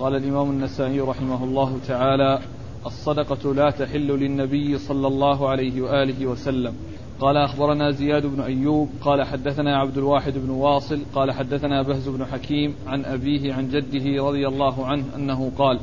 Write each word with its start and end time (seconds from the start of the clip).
قال 0.00 0.16
الإمام 0.16 0.50
النسائي 0.50 1.00
رحمه 1.00 1.44
الله 1.44 1.78
تعالى 1.88 2.38
الصدقة 2.86 3.54
لا 3.54 3.70
تحل 3.70 4.06
للنبي 4.06 4.78
صلى 4.78 5.06
الله 5.06 5.48
عليه 5.48 5.82
وآله 5.82 6.26
وسلم. 6.26 6.74
قال 7.20 7.36
أخبرنا 7.36 7.90
زياد 7.90 8.26
بن 8.26 8.40
أيوب 8.40 8.88
قال 9.00 9.22
حدثنا 9.22 9.78
عبد 9.78 9.98
الواحد 9.98 10.32
بن 10.38 10.50
واصل 10.50 11.00
قال 11.14 11.32
حدثنا 11.32 11.82
بهز 11.82 12.08
بن 12.08 12.24
حكيم 12.24 12.74
عن 12.86 13.04
أبيه 13.04 13.54
عن 13.54 13.68
جده 13.68 14.24
رضي 14.24 14.48
الله 14.48 14.86
عنه 14.86 15.04
أنه 15.16 15.52
قال 15.58 15.80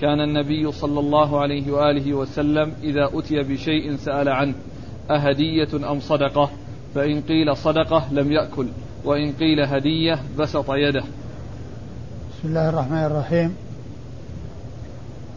كان 0.00 0.20
النبي 0.20 0.72
صلى 0.72 1.00
الله 1.00 1.40
عليه 1.40 1.72
وآله 1.72 2.14
وسلم 2.14 2.72
إذا 2.82 3.10
أتي 3.14 3.42
بشيء 3.42 3.96
سأل 3.96 4.28
عنه 4.28 4.54
أهدية 5.10 5.90
أم 5.92 6.00
صدقة؟ 6.00 6.50
فإن 6.94 7.20
قيل 7.20 7.56
صدقة 7.56 8.12
لم 8.12 8.32
يأكل 8.32 8.66
وإن 9.04 9.32
قيل 9.32 9.60
هدية 9.60 10.18
بسط 10.38 10.70
يده. 10.70 11.04
بسم 12.42 12.48
الله 12.48 12.68
الرحمن 12.68 13.04
الرحيم. 13.04 13.56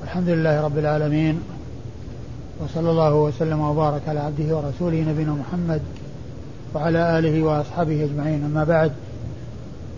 الحمد 0.04 0.30
لله 0.30 0.62
رب 0.62 0.78
العالمين. 0.78 1.42
وصلى 2.60 2.90
الله 2.92 3.14
وسلم 3.14 3.60
وبارك 3.60 4.02
على 4.08 4.20
عبده 4.20 4.58
ورسوله 4.58 5.02
نبينا 5.02 5.32
محمد 5.32 5.82
وعلى 6.74 7.20
آله 7.20 7.44
وأصحابه 7.44 8.04
أجمعين. 8.04 8.44
أما 8.44 8.64
بعد 8.64 8.92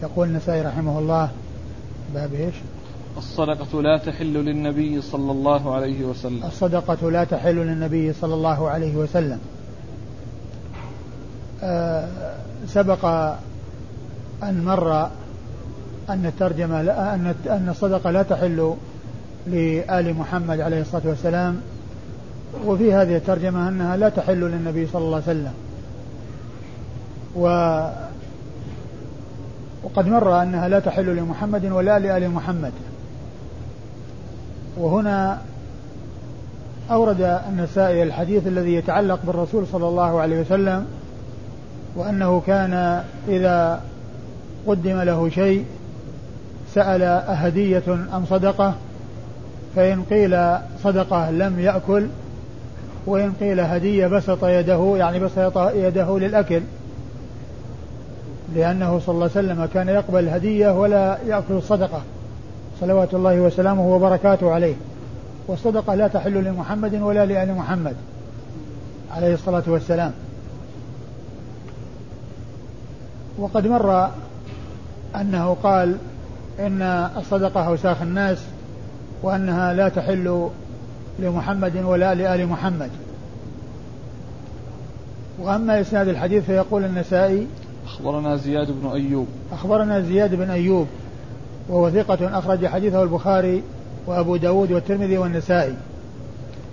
يقول 0.03 0.27
النسائي 0.27 0.61
رحمه 0.61 0.99
الله 0.99 1.29
باب 2.13 2.33
إيش؟ 2.33 2.55
الصدقة 3.17 3.81
لا 3.81 3.97
تحل 3.97 4.33
للنبي 4.33 5.01
صلى 5.01 5.31
الله 5.31 5.75
عليه 5.75 6.05
وسلم. 6.05 6.43
الصدقة 6.45 7.11
لا 7.11 7.23
تحل 7.23 7.55
للنبي 7.55 8.13
صلى 8.13 8.33
الله 8.33 8.69
عليه 8.69 8.95
وسلم. 8.95 9.39
آه 11.63 12.07
سبق 12.67 13.05
أن 14.43 14.65
مر 14.65 15.09
أن 16.09 16.25
الترجمة 16.25 16.81
أن 16.81 17.35
أن 17.49 17.69
الصدقة 17.69 18.11
لا 18.11 18.23
تحل 18.23 18.73
لآل 19.47 20.13
محمد 20.13 20.59
عليه 20.59 20.81
الصلاة 20.81 21.01
والسلام 21.05 21.61
وفي 22.65 22.93
هذه 22.93 23.15
الترجمة 23.15 23.69
أنها 23.69 23.97
لا 23.97 24.09
تحل 24.09 24.39
للنبي 24.39 24.87
صلى 24.87 25.01
الله 25.01 25.15
عليه 25.15 25.25
وسلم. 25.25 25.53
و 27.35 27.47
وقد 29.83 30.07
مر 30.07 30.41
أنها 30.41 30.67
لا 30.67 30.79
تحل 30.79 31.15
لمحمد 31.15 31.65
ولا 31.65 31.99
لآل 31.99 32.29
محمد. 32.29 32.71
وهنا 34.77 35.41
أورد 36.91 37.21
النسائي 37.49 38.03
الحديث 38.03 38.47
الذي 38.47 38.73
يتعلق 38.73 39.19
بالرسول 39.23 39.67
صلى 39.71 39.87
الله 39.87 40.21
عليه 40.21 40.41
وسلم 40.41 40.85
وأنه 41.95 42.41
كان 42.47 43.03
إذا 43.27 43.81
قدم 44.67 45.01
له 45.01 45.29
شيء 45.29 45.65
سأل 46.73 47.01
أهدية 47.01 47.83
أم 47.87 48.25
صدقة 48.29 48.75
فإن 49.75 50.03
قيل 50.03 50.57
صدقة 50.83 51.31
لم 51.31 51.59
يأكل 51.59 52.07
وإن 53.05 53.33
قيل 53.39 53.59
هدية 53.59 54.07
بسط 54.07 54.43
يده 54.43 54.93
يعني 54.97 55.19
بسط 55.19 55.57
يده 55.57 56.19
للأكل 56.19 56.61
لأنه 58.55 58.99
صلى 58.99 59.13
الله 59.13 59.29
عليه 59.35 59.47
وسلم 59.47 59.65
كان 59.73 59.89
يقبل 59.89 60.19
الهدية 60.19 60.79
ولا 60.79 61.17
يأكل 61.27 61.53
الصدقة. 61.53 62.01
صلوات 62.81 63.13
الله 63.13 63.41
وسلامه 63.41 63.95
وبركاته 63.95 64.51
عليه. 64.51 64.75
والصدقة 65.47 65.95
لا 65.95 66.07
تحل 66.07 66.43
لمحمد 66.43 66.95
ولا 66.95 67.25
لآل 67.25 67.55
محمد 67.55 67.95
عليه 69.11 69.33
الصلاة 69.33 69.63
والسلام. 69.67 70.11
وقد 73.37 73.67
مر 73.67 74.09
أنه 75.15 75.57
قال 75.63 75.97
إن 76.59 76.81
الصدقة 77.17 77.67
أوساخ 77.67 78.01
الناس 78.01 78.43
وأنها 79.23 79.73
لا 79.73 79.89
تحل 79.89 80.49
لمحمد 81.19 81.77
ولا 81.83 82.15
لآل 82.15 82.47
محمد. 82.47 82.89
وأما 85.39 85.81
إسناد 85.81 86.07
الحديث 86.07 86.43
فيقول 86.43 86.85
النسائي 86.85 87.47
أخبرنا 87.85 88.35
زياد 88.35 88.71
بن 88.71 88.89
أيوب. 88.89 89.27
أخبرنا 89.51 90.01
زياد 90.01 90.35
بن 90.35 90.49
أيوب 90.49 90.87
وهو 91.69 91.89
ثقة 91.89 92.39
أخرج 92.39 92.65
حديثه 92.65 93.03
البخاري 93.03 93.63
وأبو 94.07 94.35
داود 94.35 94.71
والترمذي 94.71 95.17
والنسائي. 95.17 95.75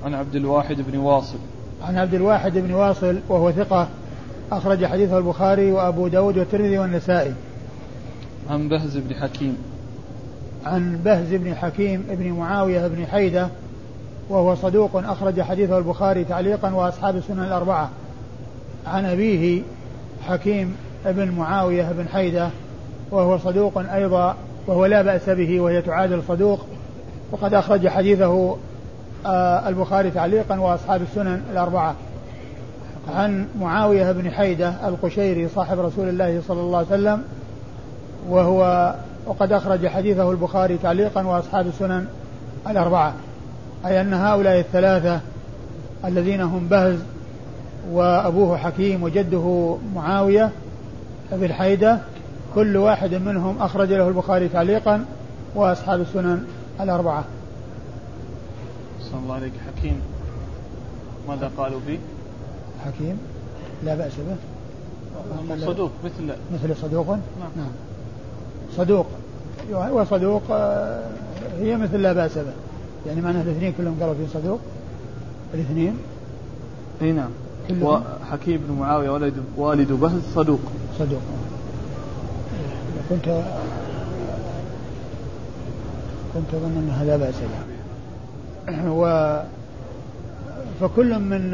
عن 0.04 0.14
عبد 0.14 0.34
الواحد 0.34 0.76
بن 0.80 0.98
واصل. 0.98 1.38
عن 1.82 1.98
عبد 1.98 2.14
الواحد 2.14 2.58
بن 2.58 2.72
واصل 2.72 3.18
وهو 3.28 3.52
ثقة 3.52 3.88
أخرج 4.52 4.86
حديثه 4.86 5.18
البخاري 5.18 5.72
وأبو 5.72 6.08
داود 6.08 6.38
والترمذي 6.38 6.78
والنسائي. 6.78 7.34
عن 8.50 8.68
بهز 8.68 8.96
بن 8.96 9.14
حكيم. 9.14 9.56
عن 10.64 11.00
بهز 11.04 11.34
بن 11.34 11.54
حكيم 11.54 12.04
بن 12.10 12.32
معاوية 12.32 12.86
بن 12.86 13.06
حيدة 13.06 13.48
وهو 14.28 14.54
صدوق 14.54 14.90
أخرج 14.96 15.40
حديثه 15.40 15.78
البخاري 15.78 16.24
تعليقا 16.24 16.74
وأصحاب 16.74 17.16
السنن 17.16 17.44
الأربعة. 17.44 17.90
عن 18.86 19.04
أبيه 19.04 19.62
حكيم 20.28 20.76
بن 21.06 21.30
معاوية 21.30 21.92
بن 21.92 22.08
حيدة 22.08 22.48
وهو 23.10 23.38
صدوق 23.38 23.78
أيضا 23.78 24.36
وهو 24.66 24.86
لا 24.86 25.02
بأس 25.02 25.30
به 25.30 25.60
وهي 25.60 25.82
تعادل 25.82 26.22
صدوق 26.28 26.66
وقد 27.32 27.54
أخرج 27.54 27.88
حديثه 27.88 28.56
آه، 29.26 29.68
البخاري 29.68 30.10
تعليقا 30.10 30.60
وأصحاب 30.60 31.02
السنن 31.02 31.42
الأربعة. 31.52 31.94
عن 33.14 33.46
معاوية 33.60 34.12
بن 34.12 34.30
حيدة 34.30 34.88
القشيري 34.88 35.48
صاحب 35.48 35.78
رسول 35.78 36.08
الله 36.08 36.42
صلى 36.48 36.60
الله 36.60 36.78
عليه 36.78 36.86
وسلم 36.88 37.22
وهو 38.28 38.94
وقد 39.26 39.52
أخرج 39.52 39.86
حديثه 39.86 40.30
البخاري 40.30 40.78
تعليقا 40.78 41.26
وأصحاب 41.26 41.66
السنن 41.66 42.06
الأربعة 42.68 43.14
أي 43.86 44.00
أن 44.00 44.14
هؤلاء 44.14 44.58
الثلاثة 44.58 45.20
الذين 46.04 46.40
هم 46.40 46.68
بهز 46.68 46.98
وأبوه 47.90 48.56
حكيم 48.56 49.02
وجده 49.02 49.76
معاوية 49.94 50.50
بن 51.32 51.52
حيدة 51.52 51.98
كل 52.54 52.76
واحد 52.76 53.14
منهم 53.14 53.62
أخرج 53.62 53.92
له 53.92 54.08
البخاري 54.08 54.48
تعليقا 54.48 55.04
وأصحاب 55.54 56.00
السنن 56.00 56.46
الأربعة. 56.80 57.24
صلى 59.00 59.20
الله 59.22 59.34
عليك. 59.34 59.52
حكيم 59.66 60.00
ماذا 61.28 61.50
قالوا 61.56 61.80
فيه؟ 61.86 61.98
حكيم 62.84 63.18
لا 63.84 63.94
بأس 63.94 64.12
به. 64.12 64.36
صدوق 65.66 65.90
مثل 66.04 66.34
مثل 66.54 66.76
صدوق؟ 66.76 67.06
نعم, 67.06 67.20
نعم. 67.56 67.70
صدوق. 68.76 69.06
وصدوق 69.72 70.42
آه، 70.50 71.02
هي 71.60 71.76
مثل 71.76 72.02
لا 72.02 72.12
بأس 72.12 72.38
به. 72.38 72.52
يعني 73.06 73.20
معناه 73.20 73.42
الاثنين 73.42 73.72
كلهم 73.78 73.96
قالوا 74.00 74.14
في 74.14 74.26
صدوق. 74.34 74.58
الاثنين. 75.54 75.96
أي 77.02 77.12
نعم. 77.12 77.30
وحكيم 77.82 78.60
بن 78.68 78.74
معاوية 78.80 79.10
ولد 79.10 79.34
والد 79.56 79.92
بهز 79.92 80.20
صدوق. 80.34 80.60
صدوق. 80.98 81.20
كنت 83.10 83.42
كنت 86.34 86.54
أظن 86.54 86.76
أنها 86.78 87.04
لا 87.04 87.16
بأس 87.16 87.34
به 87.34 87.74
و 88.90 89.42
فكل 90.80 91.18
من 91.18 91.50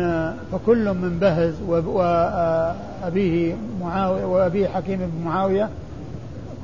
فكل 0.53 0.95
من 0.95 1.19
بهز 1.21 1.55
وأبيه 1.69 3.55
معاوية 3.81 4.25
وأبيه 4.25 4.69
حكيم 4.69 4.99
بن 4.99 5.25
معاوية 5.25 5.69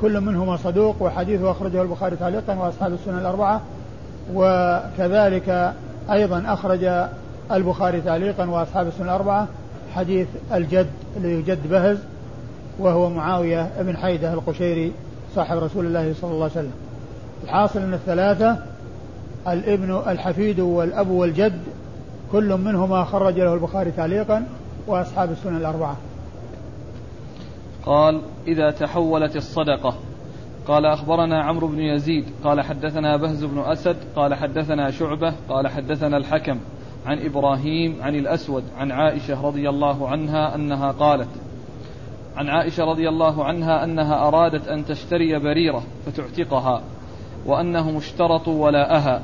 كل 0.00 0.20
منهما 0.20 0.56
صدوق 0.56 0.96
وحديثه 1.00 1.50
أخرجه 1.50 1.82
البخاري 1.82 2.16
تعليقا 2.16 2.54
وأصحاب 2.54 2.92
السنن 2.92 3.18
الأربعة. 3.18 3.60
وكذلك 4.34 5.74
أيضا 6.10 6.42
أخرج 6.46 7.08
البخاري 7.52 8.00
تعليقا 8.00 8.50
وأصحاب 8.50 8.86
السنن 8.86 9.04
الأربعة 9.04 9.48
حديث 9.94 10.26
الجد 10.54 10.86
الذي 11.16 11.42
جد 11.42 11.66
بهز 11.70 11.98
وهو 12.78 13.10
معاوية 13.10 13.70
بن 13.80 13.96
حيدة 13.96 14.32
القشيري 14.32 14.92
صاحب 15.34 15.58
رسول 15.58 15.86
الله 15.86 16.14
صلى 16.20 16.30
الله 16.30 16.42
عليه 16.42 16.52
وسلم. 16.52 16.72
الحاصل 17.44 17.78
أن 17.78 17.94
الثلاثة 17.94 18.56
الابن 19.48 20.02
الحفيد 20.06 20.60
والأب 20.60 21.10
والجد 21.10 21.60
كل 22.32 22.56
منهما 22.56 23.04
خرج 23.04 23.40
له 23.40 23.54
البخاري 23.54 23.90
تعليقا 23.90 24.46
وأصحاب 24.86 25.30
السنن 25.30 25.56
الأربعة. 25.56 25.96
قال 27.86 28.20
إذا 28.48 28.70
تحولت 28.70 29.36
الصدقة. 29.36 29.94
قال 30.68 30.86
أخبرنا 30.86 31.42
عمرو 31.42 31.68
بن 31.68 31.80
يزيد. 31.80 32.24
قال 32.44 32.60
حدثنا 32.60 33.16
بهز 33.16 33.44
بن 33.44 33.58
أسد. 33.58 33.96
قال 34.16 34.34
حدثنا 34.34 34.90
شعبة. 34.90 35.34
قال 35.48 35.68
حدثنا 35.68 36.16
الحكم 36.16 36.58
عن 37.06 37.18
إبراهيم 37.18 37.96
عن 38.02 38.14
الأسود 38.14 38.64
عن 38.78 38.92
عائشة 38.92 39.46
رضي 39.46 39.68
الله 39.68 40.08
عنها 40.08 40.54
أنها 40.54 40.92
قالت 40.92 41.28
عن 42.36 42.48
عائشة 42.48 42.84
رضي 42.84 43.08
الله 43.08 43.44
عنها 43.44 43.84
أنها 43.84 44.28
أرادت 44.28 44.68
أن 44.68 44.84
تشتري 44.84 45.38
بريرة 45.38 45.82
فتعتقها 46.06 46.82
وأنهم 47.46 47.96
اشترطوا 47.96 48.64
ولاءها. 48.64 49.22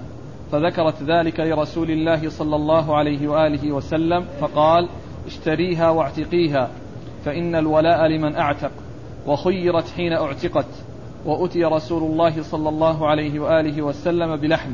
فذكرت 0.53 1.03
ذلك 1.03 1.41
لرسول 1.41 1.91
الله 1.91 2.29
صلى 2.29 2.57
الله 2.57 2.97
عليه 2.97 3.29
وآله 3.29 3.73
وسلم 3.73 4.25
فقال 4.41 4.89
اشتريها 5.27 5.91
واعتقيها. 5.91 6.71
فإن 7.25 7.55
الولاء 7.55 8.07
لمن 8.07 8.37
أعتق 8.37 8.71
وخيرت 9.27 9.89
حين 9.97 10.13
أعتقت 10.13 10.67
وأتي 11.27 11.65
رسول 11.65 12.03
الله 12.03 12.43
صلى 12.43 12.69
الله 12.69 13.09
عليه 13.09 13.41
وآله 13.41 13.83
وسلم 13.83 14.37
بلحم 14.37 14.71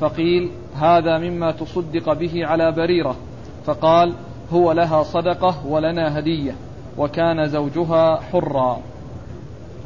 فقيل 0.00 0.50
هذا 0.76 1.18
مما 1.18 1.52
تصدق 1.52 2.12
به 2.12 2.46
على 2.46 2.72
بريرة 2.72 3.16
فقال 3.64 4.14
هو 4.52 4.72
لها 4.72 5.02
صدقة 5.02 5.66
ولنا 5.66 6.18
هدية 6.18 6.54
وكان 6.98 7.48
زوجها 7.48 8.20
حرا. 8.20 8.78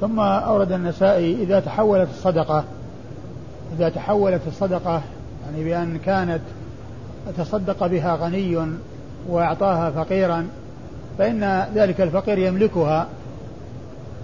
ثم 0.00 0.20
أورد 0.20 0.72
النسائي 0.72 1.42
إذا 1.42 1.60
تحولت 1.60 2.08
الصدقة 2.10 2.64
إذا 3.76 3.88
تحولت 3.88 4.42
الصدقة 4.46 5.02
يعني 5.44 5.64
بأن 5.64 5.98
كانت 5.98 6.40
تصدق 7.38 7.86
بها 7.86 8.16
غني 8.16 8.66
وأعطاها 9.28 9.90
فقيرا 9.90 10.48
فإن 11.18 11.66
ذلك 11.74 12.00
الفقير 12.00 12.38
يملكها 12.38 13.06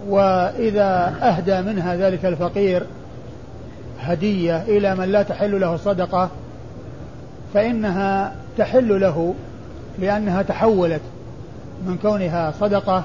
وإذا 0.07 1.15
أهدى 1.21 1.61
منها 1.61 1.95
ذلك 1.95 2.25
الفقير 2.25 2.83
هدية 3.99 4.61
إلى 4.61 4.95
من 4.95 5.11
لا 5.11 5.23
تحل 5.23 5.61
له 5.61 5.77
صدقة 5.77 6.29
فإنها 7.53 8.35
تحل 8.57 9.01
له 9.01 9.33
لأنها 9.99 10.41
تحولت 10.41 11.01
من 11.87 11.97
كونها 11.97 12.53
صدقة 12.59 13.03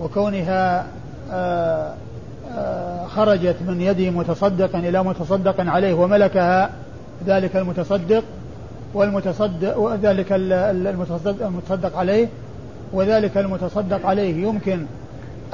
وكونها 0.00 0.86
آآ 1.32 1.94
آآ 2.56 3.06
خرجت 3.06 3.56
من 3.66 3.80
يد 3.80 4.00
متصدق 4.00 4.76
إلى 4.76 5.02
متصدق 5.02 5.54
عليه 5.58 5.94
وملكها 5.94 6.70
ذلك 7.26 7.56
المتصدق 7.56 8.24
والمتصدق 8.94 9.78
وذلك 9.78 10.26
المتصدق 10.32 11.96
عليه 11.96 12.28
وذلك 12.92 13.36
المتصدق 13.36 14.06
عليه 14.06 14.46
يمكن 14.46 14.86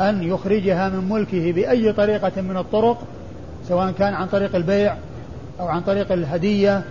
أن 0.00 0.22
يخرجها 0.22 0.88
من 0.88 1.08
ملكه 1.08 1.52
بأي 1.52 1.92
طريقة 1.92 2.42
من 2.42 2.56
الطرق 2.56 2.98
سواء 3.68 3.90
كان 3.90 4.14
عن 4.14 4.26
طريق 4.26 4.56
البيع 4.56 4.96
أو 5.60 5.66
عن 5.68 5.80
طريق 5.80 6.12
الهدية 6.12 6.82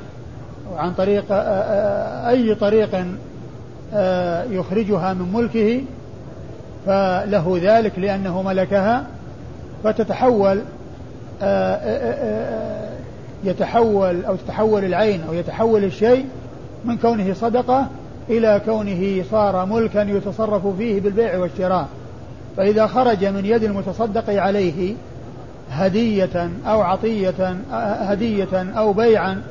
أو 0.72 0.78
عن 0.78 0.94
طريق 0.94 1.25
أي 2.28 2.56
طريق 2.56 3.06
يخرجها 4.51 5.13
من 5.13 5.34
ملكه 5.34 5.81
فله 6.86 7.60
ذلك 7.62 8.00
لأنه 8.00 8.42
ملكها 8.42 9.06
فتتحول 9.84 10.62
يتحول 13.44 14.25
أو 14.25 14.36
تتحول 14.36 14.86
العين 14.86 15.22
أو 15.28 15.34
يتحول 15.34 15.84
الشيء 15.84 16.25
من 16.86 16.98
كونه 16.98 17.34
صدقة 17.34 17.88
إلى 18.30 18.62
كونه 18.66 19.24
صار 19.31 19.66
ملكا 19.66 20.00
يتصرف 20.00 20.68
فيه 20.68 21.02
بالبيع 21.02 21.38
والشراء. 21.38 21.88
فإذا 22.58 22.88
خرج 22.88 23.25
من 23.25 23.46
يد 23.46 23.64
المتصدق 23.64 24.42
عليه 24.42 24.96
هدية 25.70 26.50
أو 26.68 26.81
عطية 26.81 27.56
هدية 28.02 28.72
أو 28.78 28.94
بيعا 28.94 29.42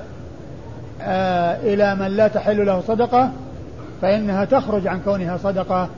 إلى 1.63 1.95
من 1.95 2.07
لا 2.07 2.29
تحل 2.29 2.67
له 2.67 2.81
صدقة 2.89 3.31
فإنها 4.03 4.45
تخرج 4.45 4.87
عن 4.87 5.01
كونها 5.05 5.37
صدقة 5.37 5.89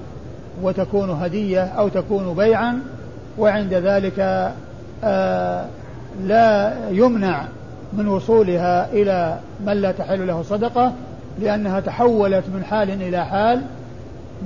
وتكون 0.62 1.10
هدية 1.10 1.64
أو 1.64 1.88
تكون 1.88 2.34
بيعا 2.34 2.80
وعند 3.38 3.74
ذلك 3.74 4.52
لا 6.24 6.72
يمنع 6.90 7.44
من 7.92 8.08
وصولها 8.08 8.92
إلى 8.92 9.38
من 9.66 9.72
لا 9.72 9.92
تحل 9.92 10.26
له 10.26 10.42
صدقة 10.42 10.92
لأنها 11.40 11.80
تحولت 11.80 12.44
من 12.54 12.64
حال 12.64 12.90
إلى 12.90 13.24
حال 13.24 13.62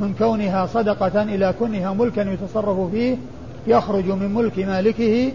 من 0.00 0.14
كونها 0.19 0.67
صدقة 0.67 1.23
إلى 1.23 1.55
كونها 1.58 1.93
ملكا 1.93 2.20
يتصرف 2.20 2.90
فيه 2.90 3.17
يخرج 3.67 4.06
من 4.06 4.35
ملك 4.35 4.58
مالكه 4.58 5.32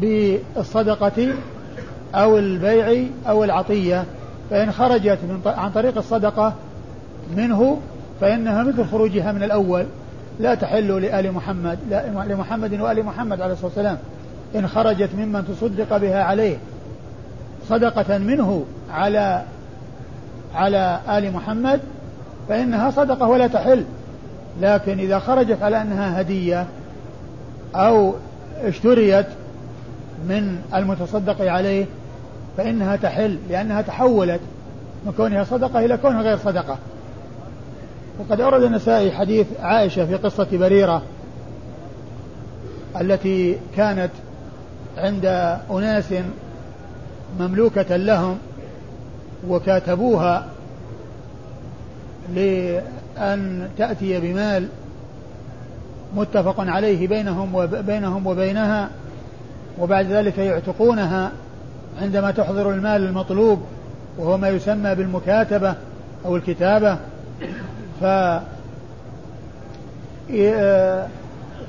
بالصدقة 0.00 1.28
أو 2.14 2.38
البيع 2.38 3.06
أو 3.28 3.44
العطية. 3.44 4.04
فإن 4.50 4.72
خرجت 4.72 5.18
من 5.22 5.40
عن 5.46 5.70
طريق 5.70 5.98
الصدقة 5.98 6.54
منه 7.36 7.80
فإنها 8.20 8.62
مثل 8.62 8.84
خروجها 8.84 9.32
من 9.32 9.42
الأول. 9.42 9.84
لا 10.40 10.54
تحل 10.54 11.02
لآل 11.02 11.32
محمد 11.32 11.78
لا 11.90 12.24
لمحمد 12.28 12.80
وآل 12.80 13.04
محمد 13.04 13.40
عليه 13.40 13.52
الصلاة 13.52 13.66
والسلام. 13.66 13.98
إن 14.56 14.68
خرجت 14.68 15.10
ممن 15.18 15.44
تصدق 15.48 15.96
بها 15.96 16.22
عليه 16.22 16.56
صدقة 17.68 18.18
منه 18.18 18.64
على 18.90 19.42
على 20.54 21.00
آل 21.08 21.32
محمد 21.32 21.80
فإنها 22.48 22.90
صدقة 22.90 23.28
ولا 23.28 23.46
تحل. 23.46 23.84
لكن 24.60 24.98
إذا 24.98 25.18
خرجت 25.18 25.62
على 25.62 25.82
أنها 25.82 26.20
هدية 26.20 26.66
أو 27.74 28.14
اشتريت 28.62 29.26
من 30.28 30.62
المتصدق 30.74 31.40
عليه 31.40 31.86
فإنها 32.56 32.96
تحل 32.96 33.38
لأنها 33.48 33.82
تحولت 33.82 34.40
من 35.06 35.12
كونها 35.16 35.44
صدقة 35.44 35.84
إلى 35.84 35.96
كونها 35.96 36.22
غير 36.22 36.38
صدقة. 36.38 36.78
وقد 38.18 38.40
أورد 38.40 38.62
النسائي 38.62 39.12
حديث 39.12 39.46
عائشة 39.60 40.06
في 40.06 40.14
قصة 40.14 40.46
بريرة 40.52 41.02
التي 43.00 43.58
كانت 43.76 44.10
عند 44.96 45.24
أناس 45.70 46.14
مملوكة 47.40 47.96
لهم 47.96 48.38
وكاتبوها 49.48 50.46
لأن 52.34 53.68
تأتي 53.78 54.20
بمال 54.20 54.68
متفق 56.16 56.54
عليه 56.58 57.08
بينهم 57.08 57.54
وبينهم 57.54 58.26
وبينها 58.26 58.90
وبعد 59.78 60.06
ذلك 60.06 60.38
يعتقونها 60.38 61.30
عندما 62.02 62.30
تحضر 62.30 62.70
المال 62.70 63.04
المطلوب 63.04 63.62
وهو 64.18 64.38
ما 64.38 64.48
يسمى 64.48 64.94
بالمكاتبة 64.94 65.74
أو 66.26 66.36
الكتابة. 66.36 66.98
ف 68.00 68.04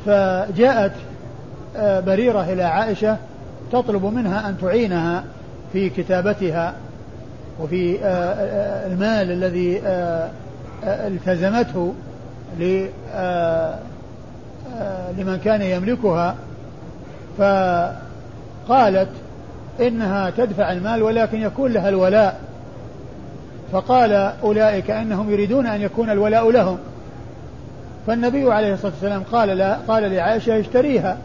فجاءت 0.06 0.92
بريرة 1.78 2.44
إلى 2.54 2.64
عائشة 2.64 3.18
تطلب 3.72 4.06
منها 4.06 4.50
أن 4.50 4.58
تعينها 4.62 5.24
في 5.74 5.90
كتابتها. 5.90 6.74
وفي 7.62 8.00
المال 8.86 9.32
الذي 9.32 9.82
التزمته 10.84 11.94
لمن 15.18 15.40
كان 15.44 15.62
يملكها 15.62 16.36
فقالت 17.38 19.10
إنها 19.80 20.30
تدفع 20.30 20.72
المال 20.72 21.04
ولكن 21.04 21.42
يكون 21.42 21.72
لها 21.72 21.90
الولاء. 21.90 22.40
فقال 23.72 24.14
أولئك 24.44 24.92
إنهم 24.92 25.32
يريدون 25.32 25.68
أن 25.68 25.82
يكون 25.82 26.10
الولاء 26.10 26.52
لهم. 26.52 26.78
فالنبي 28.08 28.54
عليه 28.54 28.74
الصلاة 28.74 28.92
والسلام 28.92 29.24
قال 29.32 29.50
لا 29.50 29.78
قال 29.88 30.12
لعائشة 30.12 30.60
اشتريها 30.60 31.18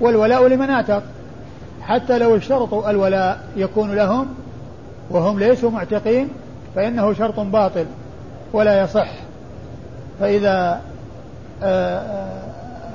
والولاء 0.00 0.46
لمن 0.48 0.70
اعتق 0.70 1.02
حتى 1.82 2.18
لو 2.18 2.36
اشترطوا 2.36 2.90
الولاء 2.90 3.38
يكون 3.56 3.94
لهم 3.94 4.26
وهم 5.12 5.38
ليسوا 5.38 5.70
معتقين 5.70 6.28
فإنه 6.74 7.12
شرط 7.12 7.40
باطل 7.40 7.86
ولا 8.52 8.82
يصح. 8.82 9.08
فإذا 10.20 10.80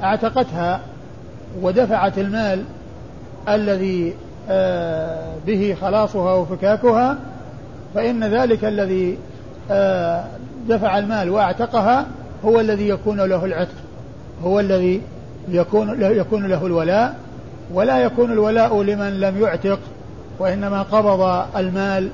اعتقتها 0.03 0.79
ودفعت 1.61 2.17
المال 2.17 2.63
الذي 3.49 4.13
به 5.47 5.77
خلاصها 5.81 6.33
وفكاكها 6.33 7.17
فإن 7.95 8.23
ذلك 8.23 8.65
الذي 8.65 9.17
دفع 10.69 10.97
المال 10.97 11.29
واعتقها 11.29 12.05
هو 12.45 12.59
الذي 12.59 12.89
يكون 12.89 13.21
له 13.21 13.45
العتق 13.45 13.75
هو 14.43 14.59
الذي 14.59 15.01
يكون 15.49 16.01
يكون 16.01 16.47
له 16.47 16.65
الولاء 16.65 17.15
ولا 17.73 17.99
يكون 17.99 18.31
الولاء 18.31 18.83
لمن 18.83 19.19
لم 19.19 19.41
يعتق. 19.41 19.79
وإنما 20.39 20.81
قبض 20.81 21.45
المال 21.57 22.09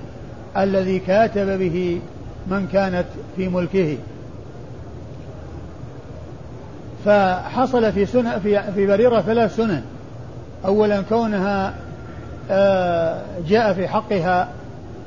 الذي 0.58 1.00
كاتب 1.00 1.60
به 1.60 2.00
من 2.48 2.68
كانت 2.74 3.06
في 3.36 3.50
ملكه. 3.50 3.98
فحصل 7.06 7.92
في 7.92 8.06
سنة 8.06 8.40
في 8.40 8.74
في 8.74 8.88
بريرة 8.88 9.22
ثلاث 9.22 9.56
سنن. 9.56 9.84
أولا 10.66 11.02
كونها 11.02 11.74
آه، 12.52 13.22
جاء 13.48 13.74
في 13.74 13.88
حقها 13.88 14.48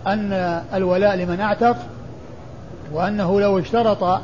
أن 0.07 0.63
الولاء 0.75 1.17
لمن 1.17 1.41
أعتق 1.41 1.77
وأنه 2.93 3.41
لو 3.41 3.59
اشترط 3.59 4.21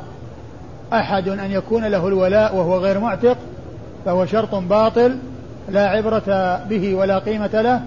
أحد 0.93 1.27
أن 1.27 1.51
يكون 1.51 1.85
له 1.85 2.07
الولاء 2.07 2.55
وهو 2.55 2.77
غير 2.77 2.99
معتق 2.99 3.37
فهو 4.05 4.25
شرط 4.25 4.55
باطل 4.55 5.17
لا 5.69 5.89
عبرة 5.89 6.59
به 6.69 6.95
ولا 6.95 7.19
قيمة 7.19 7.61
له. 7.61 7.81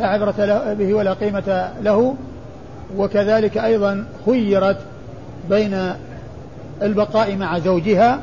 لا 0.00 0.06
عبرة 0.06 0.74
به 0.74 0.94
ولا 0.94 1.12
قيمة 1.12 1.70
له. 1.82 2.14
وكذلك 2.96 3.58
أيضا 3.58 4.04
خيرت 4.26 4.78
بين 5.50 5.92
البقاء 6.82 7.36
مع 7.36 7.58
زوجها 7.58 8.20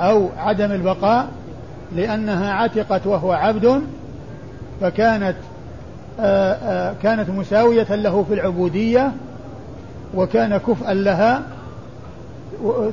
أو 0.00 0.28
عدم 0.38 0.72
البقاء 0.72 1.28
لأنها 1.96 2.52
عتقت 2.52 3.06
وهو 3.06 3.32
عبد 3.32 3.82
فكانت 4.80 5.36
آآ 6.20 6.58
آآ 6.62 6.94
كانت 7.02 7.30
مساوية 7.30 7.94
له 7.94 8.22
في 8.28 8.34
العبودية 8.34 9.12
وكان 10.14 10.56
كفءا 10.56 10.94
لها 10.94 11.42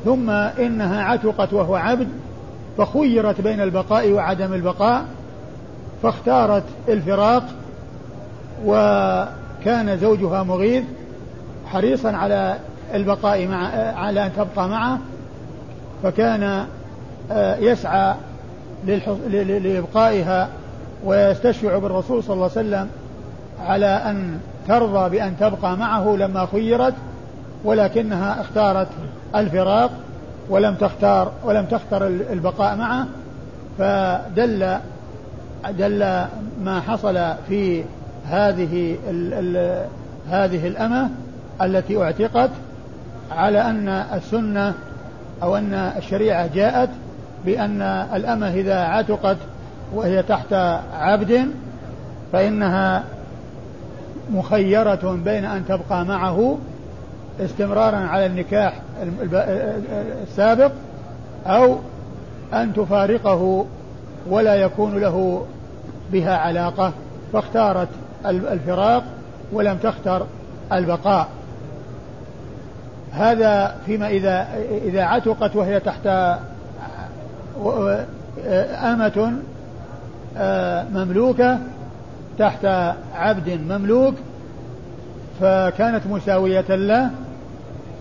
ثم 0.05 0.29
إنها 0.29 1.03
عتقت 1.03 1.53
وهو 1.53 1.75
عبد 1.75 2.07
فخيرت 2.77 3.41
بين 3.41 3.61
البقاء 3.61 4.11
وعدم 4.11 4.53
البقاء 4.53 5.05
فاختارت 6.03 6.63
الفراق 6.89 7.43
وكان 8.65 9.97
زوجها 9.97 10.43
مغيث 10.43 10.83
حريصا 11.65 12.11
على 12.11 12.57
البقاء 12.93 13.47
مع 13.47 13.67
على 13.95 14.25
أن 14.25 14.31
تبقى 14.37 14.69
معه 14.69 14.99
فكان 16.03 16.65
آه، 17.31 17.57
يسعى 17.57 18.15
لإبقائها 19.31 20.49
ويستشفع 21.05 21.77
بالرسول 21.77 22.23
صلى 22.23 22.33
الله 22.33 22.49
عليه 22.55 22.67
وسلم 22.67 22.89
على 23.65 23.85
أن 23.85 24.39
ترضى 24.67 25.09
بأن 25.09 25.37
تبقى 25.39 25.77
معه 25.77 26.15
لما 26.15 26.47
خيرت 26.51 26.93
ولكنها 27.63 28.41
اختارت 28.41 28.87
الفراق 29.35 29.91
ولم 30.49 30.75
تختار 30.75 31.31
ولم 31.43 31.65
تختر 31.65 32.07
البقاء 32.07 32.75
معه 32.75 33.07
فدل 33.77 34.77
دل 35.69 35.99
ما 36.63 36.81
حصل 36.87 37.33
في 37.49 37.83
هذه 38.25 38.97
ال 39.09 39.33
ال 39.33 39.85
هذه 40.29 40.67
الأمة 40.67 41.09
التي 41.61 42.03
اعتقت 42.03 42.49
على 43.31 43.61
أن 43.61 43.89
السنة 43.89 44.73
أو 45.43 45.57
أن 45.57 45.73
الشريعة 45.73 46.49
جاءت 46.55 46.89
بأن 47.45 47.81
الأمة 48.15 48.53
إذا 48.53 48.79
عتقت 48.79 49.37
وهي 49.93 50.23
تحت 50.23 50.53
عبد 50.93 51.47
فإنها 52.33 53.03
مخيرة 54.33 55.19
بين 55.25 55.45
أن 55.45 55.65
تبقى 55.67 56.05
معه 56.05 56.57
استمرارا 57.39 57.97
على 57.97 58.25
النكاح 58.25 58.73
السابق 60.23 60.71
أو 61.47 61.77
أن 62.53 62.73
تفارقه 62.73 63.65
ولا 64.29 64.55
يكون 64.55 64.97
له 64.97 65.45
بها 66.11 66.37
علاقة 66.37 66.93
فاختارت 67.33 67.87
الفراق 68.25 69.03
ولم 69.51 69.77
تختر 69.77 70.25
البقاء. 70.71 71.27
هذا 73.13 73.75
فيما 73.85 74.07
إذا 74.07 74.47
إذا 74.85 75.03
عتقت 75.03 75.55
وهي 75.55 75.79
تحت 75.79 76.07
أمة 78.83 79.33
مملوكة 80.93 81.59
تحت 82.39 82.65
عبد 83.15 83.49
مملوك 83.49 84.15
فكانت 85.39 86.07
مساوية 86.07 86.65
له 86.69 87.09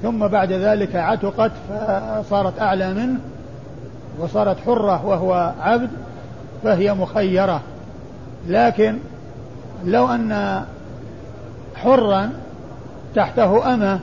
ثم 0.02 0.26
بعد 0.26 0.52
ذلك 0.52 0.96
عتقت 0.96 1.52
فصارت 1.68 2.60
أعلى 2.60 2.94
منه 2.94 3.18
وصارت 4.18 4.56
حرة 4.66 5.06
وهو 5.06 5.52
عبد 5.60 5.90
فهي 6.62 6.94
مخيرة. 6.94 7.60
لكن 8.48 8.98
لو 9.84 10.08
أن 10.08 10.62
حرا 11.76 12.30
تحته 13.14 13.74
أمة 13.74 14.00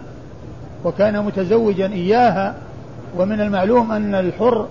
وكان 0.86 1.26
متزوجا 1.26 1.88
إياها 1.88 2.56
ومن 3.18 3.42
المعلوم 3.42 3.92
أن 3.92 4.16
الحر 4.16 4.68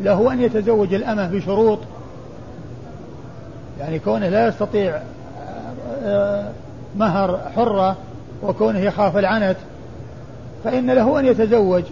له 0.00 0.32
أن 0.32 0.40
يتزوج 0.40 0.94
الأمة 0.94 1.28
بشروط. 1.28 1.78
يعني 3.80 3.98
كونه 3.98 4.28
لا 4.28 4.48
يستطيع 4.48 5.00
آه، 6.04 6.50
مهر 6.96 7.40
حرة 7.56 7.96
وكونه 8.42 8.78
يخاف 8.78 9.16
العنت 9.16 9.56
فإن 10.64 10.90
له 10.90 11.20
أن 11.20 11.26
يتزوج 11.26 11.84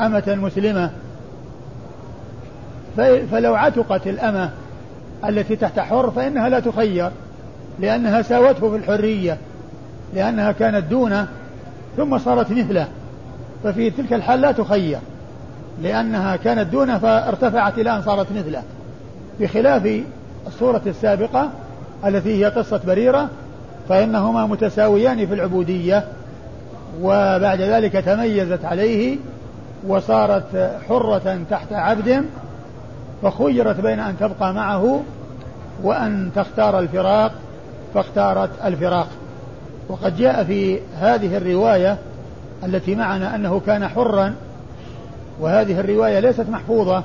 أمة 0.00 0.38
مسلمة. 0.42 0.90
فلو 3.30 3.54
عتقت 3.54 4.06
الأمة 4.06 4.50
التي 5.28 5.56
تحت 5.56 5.78
حر 5.78 6.10
فإنها 6.10 6.48
لا 6.48 6.60
تخير. 6.60 7.10
لأنها 7.80 8.22
ساوته 8.22 8.70
في 8.70 8.76
الحرية 8.76 9.38
لأنها 10.14 10.52
كانت 10.52 10.84
دونه 10.84 11.26
ثم 11.96 12.18
صارت 12.18 12.50
مثله. 12.50 12.86
ففي 13.64 13.90
تلك 13.90 14.12
الحال 14.12 14.40
لا 14.40 14.52
تخير. 14.52 14.98
لأنها 15.82 16.36
كانت 16.36 16.72
دونه 16.72 16.98
فارتفعت 16.98 17.78
إلى 17.78 17.96
أن 17.96 18.02
صارت 18.02 18.26
مثله. 18.32 18.62
بخلاف 19.40 20.02
الصورة 20.46 20.82
السابقة 20.86 21.50
التي 22.06 22.44
هي 22.44 22.50
قصة 22.50 22.80
بريرة 22.86 23.28
فإنهما 23.88 24.46
متساويان 24.46 25.26
في 25.26 25.34
العبودية. 25.34 26.04
وبعد 27.02 27.60
ذلك 27.60 27.92
تميزت 27.92 28.64
عليه 28.64 29.16
وصارت 29.86 30.78
حرة 30.88 31.38
تحت 31.50 31.72
عبد 31.72 32.24
فخيرت 33.22 33.80
بين 33.80 34.00
أن 34.00 34.16
تبقى 34.20 34.54
معه 34.54 35.02
وأن 35.82 36.30
تختار 36.36 36.78
الفراق. 36.78 37.32
فاختارت 37.94 38.50
الفراق. 38.64 39.08
وقد 39.88 40.16
جاء 40.16 40.44
في 40.44 40.78
هذه 41.00 41.36
الرواية 41.36 41.98
التي 42.64 42.94
معنا 42.94 43.34
أنه 43.34 43.60
كان 43.66 43.88
حرا 43.88 44.34
وهذه 45.40 45.80
الرواية 45.80 46.20
ليست 46.20 46.46
محفوظة 46.50 47.02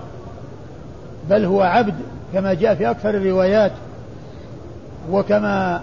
بل 1.29 1.45
هو 1.45 1.61
عبد 1.61 1.93
كما 2.33 2.53
جاء 2.53 2.75
في 2.75 2.89
أكثر 2.89 3.09
الروايات. 3.09 3.71
وكما 5.11 5.81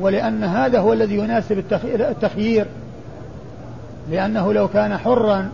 ولأن 0.00 0.44
هذا 0.44 0.78
هو 0.78 0.92
الذي 0.92 1.14
يناسب 1.14 1.64
التخيير. 1.84 2.66
لأنه 4.10 4.52
لو 4.52 4.68
كان 4.68 4.98
حرا 4.98 5.48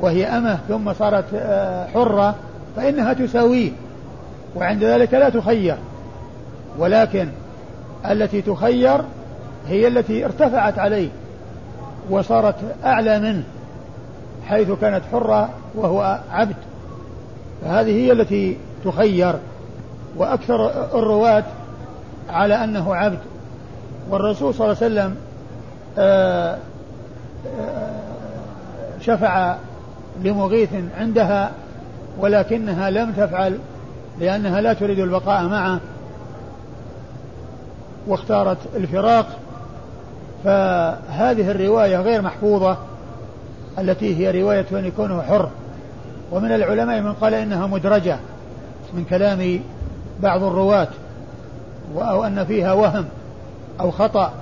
وهي 0.00 0.26
أمة 0.26 0.58
ثم 0.68 0.92
صارت 0.92 1.24
آه، 1.34 1.86
حرة 1.86 2.34
فإنها 2.76 3.12
تساويه 3.12 3.70
وعند 4.56 4.84
ذلك 4.84 5.14
لا 5.14 5.28
تخير. 5.28 5.76
ولكن 6.78 7.28
التي 8.10 8.42
تخير 8.42 9.00
هي 9.68 9.88
التي 9.88 10.24
ارتفعت 10.24 10.78
عليه 10.78 11.08
وصارت 12.10 12.54
أعلى 12.84 13.18
منه 13.18 13.42
حيث 14.46 14.70
كانت 14.70 15.02
حرة 15.12 15.48
وهو 15.74 16.18
عبد. 16.30 16.56
فهذه 17.62 17.90
هي 17.90 18.12
التي 18.12 18.56
تخير. 18.84 19.34
وأكثر 20.16 20.70
الرواة 20.98 21.44
على 22.30 22.64
أنه 22.64 22.94
عبد. 22.94 23.18
والرسول 24.10 24.54
صلى 24.54 24.64
الله 24.64 24.76
عليه 24.82 24.92
وسلم 24.92 25.16
آه، 25.98 26.58
آه، 27.60 28.00
شفع 29.00 29.56
لمغيث 30.24 30.70
عندها 30.98 31.50
ولكنها 32.18 32.90
لم 32.90 33.12
تفعل 33.12 33.58
لأنها 34.20 34.60
لا 34.60 34.72
تريد 34.72 34.98
البقاء 34.98 35.42
معه. 35.42 35.80
واختارت 38.06 38.58
الفراق 38.76 39.26
فهذه 40.44 41.50
الرواية 41.50 41.96
غير 42.00 42.22
محفوظة 42.22 42.76
التي 43.78 44.16
هي 44.16 44.42
رواية 44.42 44.66
أن 44.72 44.84
يكون 44.84 45.22
حر. 45.22 45.48
ومن 46.32 46.52
العلماء 46.52 47.00
من 47.00 47.12
قال 47.12 47.34
إنها 47.34 47.66
مدرجة 47.66 48.16
من 48.94 49.04
كلام 49.04 49.60
بعض 50.22 50.42
الرواة 50.42 50.88
أو 51.98 52.24
أن 52.24 52.44
فيها 52.44 52.72
وهم 52.72 53.04
أو 53.80 53.90
خطأ 53.90 54.32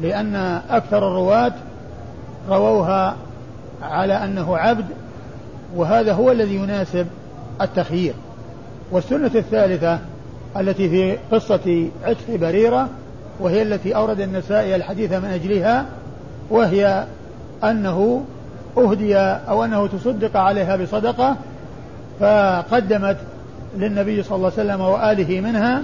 لأن 0.00 0.60
أكثر 0.70 0.98
الرواة 0.98 1.52
رووها 2.48 3.16
على 3.82 4.24
أنه 4.24 4.58
عبد 4.58 4.84
وهذا 5.76 6.12
هو 6.12 6.30
الذي 6.30 6.54
يناسب 6.54 7.06
التخيير. 7.60 8.14
والسنة 8.90 9.30
الثالثة 9.34 9.98
التي 10.56 10.88
في 10.88 11.16
قصة 11.32 11.88
عتق 12.04 12.36
بريرة 12.36 12.88
وهي 13.40 13.62
التي 13.62 13.96
أورد 13.96 14.20
النسائي 14.20 14.76
الحديث 14.76 15.12
من 15.12 15.24
أجلها 15.24 15.86
وهي 16.50 17.04
أنه 17.64 18.24
أهدي 18.78 19.16
أو 19.18 19.64
أنه 19.64 19.86
تصدق 19.86 20.36
عليها 20.36 20.76
بصدقة 20.76 21.36
فقدمت 22.20 23.16
للنبي 23.76 24.22
صلى 24.22 24.36
الله 24.36 24.52
عليه 24.58 24.70
وسلم 24.70 24.80
وآله 24.80 25.40
منها 25.40 25.82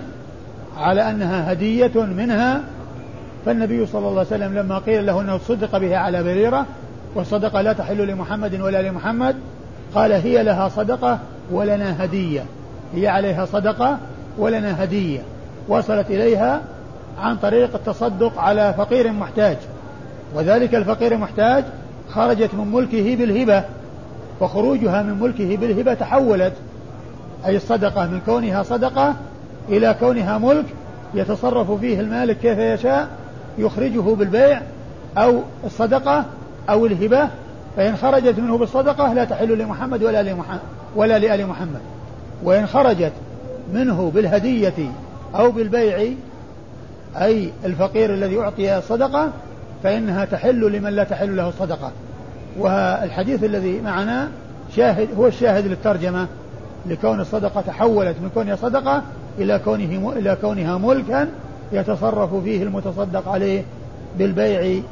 على 0.78 1.10
أنها 1.10 1.52
هدية 1.52 1.92
منها 1.94 2.60
فالنبي 3.46 3.86
صلى 3.86 4.08
الله 4.08 4.18
عليه 4.18 4.20
وسلم 4.20 4.58
لما 4.58 4.78
قيل 4.78 5.06
له 5.06 5.20
أنه 5.20 5.36
تصدق 5.36 5.78
بها 5.78 5.96
على 5.96 6.22
بريرة 6.22 6.66
والصدقة 7.14 7.60
لا 7.60 7.72
تحل 7.72 8.06
لمحمد 8.06 8.60
ولا 8.60 8.82
لمحمد 8.82 9.36
قال 9.94 10.12
هي 10.12 10.42
لها 10.42 10.68
صدقة 10.68 11.18
ولنا 11.50 12.04
هدية 12.04 12.44
هي 12.94 13.08
عليها 13.08 13.44
صدقة 13.44 13.98
ولنا 14.38 14.84
هدية 14.84 15.20
وصلت 15.68 16.10
إليها 16.10 16.60
عن 17.18 17.36
طريق 17.36 17.74
التصدق 17.74 18.38
على 18.38 18.74
فقير 18.78 19.12
محتاج. 19.12 19.56
وذلك 20.34 20.74
الفقير 20.74 21.12
المحتاج 21.12 21.64
خرجت 22.08 22.54
من 22.54 22.72
ملكه 22.72 23.16
بالهبة 23.16 23.64
وخروجها 24.40 25.02
من 25.02 25.18
ملكه 25.20 25.56
بالهبة 25.56 25.94
تحولت 25.94 26.52
أي 27.46 27.56
الصدقة 27.56 28.06
من 28.06 28.20
كونها 28.26 28.62
صدقة 28.62 29.14
إلى 29.68 29.94
كونها 30.00 30.38
ملك 30.38 30.64
يتصرف 31.14 31.70
فيه 31.70 32.00
المالك 32.00 32.38
كيف 32.38 32.58
يشاء 32.58 33.08
يخرجه 33.58 34.00
بالبيع 34.14 34.62
أو 35.18 35.40
الصدقة 35.64 36.24
أو 36.70 36.86
الهبة 36.86 37.28
فإن 37.76 37.96
خرجت 37.96 38.38
منه 38.38 38.58
بالصدقة 38.58 39.12
لا 39.12 39.24
تحل 39.24 39.58
لمحمد 39.58 40.02
ولا 40.02 40.22
لمحمد 40.22 40.60
ولا 40.96 41.18
لآل 41.18 41.46
محمد. 41.46 41.80
وإن 42.42 42.66
خرجت 42.66 43.12
منه 43.74 44.10
بالهدية 44.14 44.92
أو 45.34 45.50
بالبيع 45.50 46.12
أي 47.16 47.50
الفقير 47.64 48.14
الذي 48.14 48.38
أعطي 48.38 48.78
الصدقة 48.78 49.30
فإنها 49.82 50.24
تحل 50.24 50.72
لمن 50.72 50.90
لا 50.90 51.04
تحل 51.04 51.36
له 51.36 51.48
الصدقة 51.48 51.92
والحديث 52.58 53.44
الذي 53.44 53.80
معنا 53.80 54.28
شاهد 54.76 55.08
هو 55.18 55.26
الشاهد 55.26 55.66
للترجمة 55.66 56.26
لكون 56.86 57.20
الصدقة 57.20 57.60
تحولت 57.60 58.16
من 58.22 58.30
كونها 58.34 58.56
صدقة 58.56 59.02
إلى 59.38 59.58
كونه 59.58 60.12
إلى 60.16 60.36
كونها 60.40 60.78
ملكا 60.78 61.28
يتصرف 61.72 62.34
فيه 62.34 62.62
المتصدق 62.62 63.28
عليه 63.28 63.62
بالبيع 64.18 64.82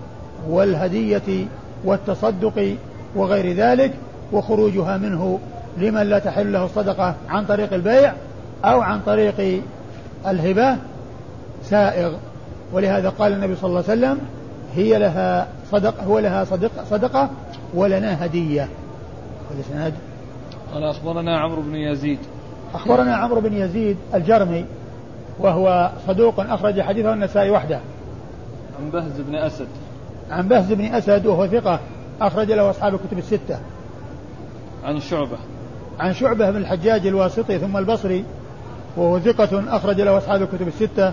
والهدية 0.49 1.47
والتصدق 1.85 2.77
وغير 3.15 3.57
ذلك 3.57 3.93
وخروجها 4.33 4.97
منه 4.97 5.41
لمن 5.79 6.03
لا 6.03 6.19
تحل 6.19 6.53
له 6.53 6.65
الصدقة 6.65 7.15
عن 7.29 7.45
طريق 7.45 7.75
البيع. 7.75 8.13
أو 8.65 8.81
عن 8.81 9.01
طريق 9.01 9.63
الهبة 10.27 10.77
سائغ. 11.63 12.13
ولهذا 12.73 13.09
قال 13.09 13.33
النبي 13.33 13.57
صلى 13.57 13.69
الله 13.69 13.85
عليه 13.89 13.99
وسلم 13.99 14.19
هي 14.75 14.99
لها 14.99 15.49
صدقة 15.71 16.03
هو 16.03 16.19
لها 16.19 16.45
صدق 16.45 16.71
صدقة 16.91 17.31
ولنا 17.75 18.25
هدية. 18.25 18.69
والإسناد 19.51 19.95
قال 20.75 20.85
أخبرنا 20.85 21.39
عمرو 21.39 21.63
بن 21.63 21.75
يزيد. 21.75 22.19
أخبرنا 22.75 23.17
عمرو 23.17 23.41
بن 23.41 23.53
يزيد 23.53 23.97
الجرمي 24.15 24.65
وهو 25.39 25.91
صدوق 26.07 26.41
أخرج 26.41 26.81
حديثه 26.81 27.13
النسائي 27.13 27.51
وحده. 27.51 27.81
عن 28.81 28.91
بهز 28.91 29.21
بن 29.21 29.35
أسد. 29.35 29.69
عن 30.31 30.49
بهز 30.49 30.73
بن 30.73 30.85
أسد 30.85 31.27
وهو 31.27 31.47
ثقة 31.47 31.81
أخرج 32.21 32.53
له 32.53 32.71
أصحاب 32.71 32.95
الكتب 32.95 33.19
الستة. 33.19 33.59
عن 34.85 35.01
شعبة. 35.01 35.39
عن 36.01 36.15
شعبة 36.15 36.51
بن 36.51 36.57
الحجاج 36.57 37.07
الواسطي 37.07 37.59
ثم 37.59 37.77
البصري. 37.77 38.25
وهو 38.97 39.21
ثقة 39.21 39.77
أخرج 39.77 40.01
له 40.01 40.19
أصحاب 40.19 40.43
الكتب 40.43 40.69
الستة 40.69 41.13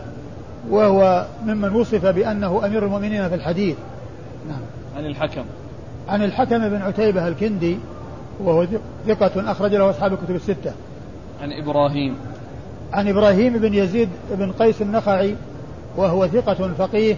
وهو 0.69 1.25
ممن 1.45 1.75
وصف 1.75 2.05
بأنه 2.05 2.65
أمير 2.65 2.85
المؤمنين 2.85 3.29
في 3.29 3.35
الحديث. 3.35 3.75
نعم. 4.49 4.59
عن 4.97 5.05
الحكم. 5.05 5.43
عن 6.09 6.23
الحكم 6.23 6.69
بن 6.69 6.81
عتيبة 6.81 7.27
الكندي 7.27 7.77
وهو 8.43 8.65
ثقة 9.07 9.51
أخرج 9.51 9.75
له 9.75 9.89
أصحاب 9.89 10.13
الكتب 10.13 10.35
الستة. 10.35 10.73
عن 11.41 11.51
إبراهيم. 11.51 12.15
عن 12.93 13.07
إبراهيم 13.07 13.53
بن 13.53 13.73
يزيد 13.73 14.09
بن 14.31 14.51
قيس 14.51 14.81
النخعي 14.81 15.35
وهو 15.97 16.27
ثقة 16.27 16.73
فقيه 16.77 17.15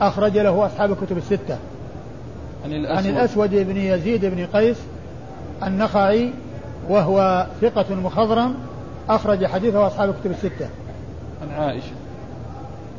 أخرج 0.00 0.38
له 0.38 0.66
أصحاب 0.66 0.92
الكتب 0.92 1.18
الستة. 1.18 1.58
عن 2.64 2.72
الأسود, 2.72 3.06
عن 3.06 3.16
الأسود 3.16 3.50
بن 3.50 3.76
يزيد 3.76 4.24
بن 4.24 4.46
قيس 4.46 4.76
النخعي 5.62 6.30
وهو 6.88 7.46
ثقة 7.60 7.94
مخضرم 7.94 8.54
أخرج 9.08 9.46
حديثه 9.46 9.86
أصحاب 9.86 10.08
الكتب 10.08 10.30
الستة. 10.30 10.68
عن 11.42 11.50
عائشة. 11.50 11.92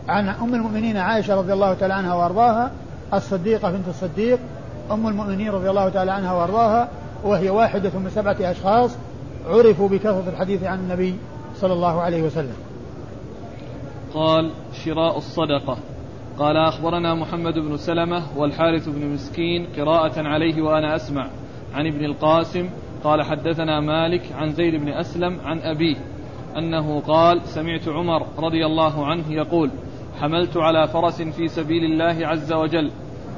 عن 0.10 0.30
أم 0.30 0.56
المؤمنين 0.56 0.98
عائشة 0.98 1.36
رضي 1.36 1.54
الله 1.54 1.74
تعالى 1.74 1.94
عنها 1.94 2.14
وأرضاها 2.14 2.72
الصديقة 3.14 3.72
بنت 3.72 3.88
الصديق 3.88 4.40
أم 4.92 5.08
المؤمنين 5.08 5.50
رضي 5.50 5.70
الله 5.70 5.90
تعالى 5.90 6.12
عنها 6.12 6.34
وأرضاها 6.34 6.90
وهي 7.24 7.50
واحدة 7.50 8.00
من 8.00 8.10
سبعة 8.10 8.36
أشخاص 8.42 8.98
عرفوا 9.48 9.90
بكثرة 9.90 10.24
الحديث 10.28 10.64
عن 10.64 10.80
النبي 10.80 11.16
صلى 11.56 11.74
الله 11.74 12.02
عليه 12.02 12.24
وسلم. 12.24 12.56
قال 14.14 14.52
شراء 14.86 15.18
الصدقة. 15.18 15.78
قال 16.40 16.58
أخبرنا 16.58 17.16
محمد 17.16 17.54
بن 17.54 17.78
سلمة 17.78 18.24
والحارث 18.38 18.90
بن 18.90 19.08
مسكين 19.08 19.68
قراءة 19.78 20.28
عليه 20.28 20.62
وأنا 20.62 20.96
أسمع. 20.96 21.28
عن 21.74 21.88
ابن 21.88 22.06
القاسم 22.06 22.70
قال 23.04 23.24
حدثنا 23.24 23.80
مالك 23.80 24.22
عن 24.36 24.50
زيد 24.50 24.76
بن 24.76 24.88
أسلم 24.88 25.40
عن 25.46 25.60
أبيه. 25.60 25.96
أنه 26.58 27.00
قال 27.00 27.42
سمعت 27.46 27.88
عمر 27.88 28.28
رضي 28.38 28.66
الله 28.66 29.06
عنه 29.06 29.34
يقول 29.34 29.72
حملت 30.20 30.58
على 30.58 30.88
فرس 30.88 31.22
في 31.22 31.48
سبيل 31.48 31.84
الله 31.84 32.28
عز 32.28 32.54
وجل 32.54 32.92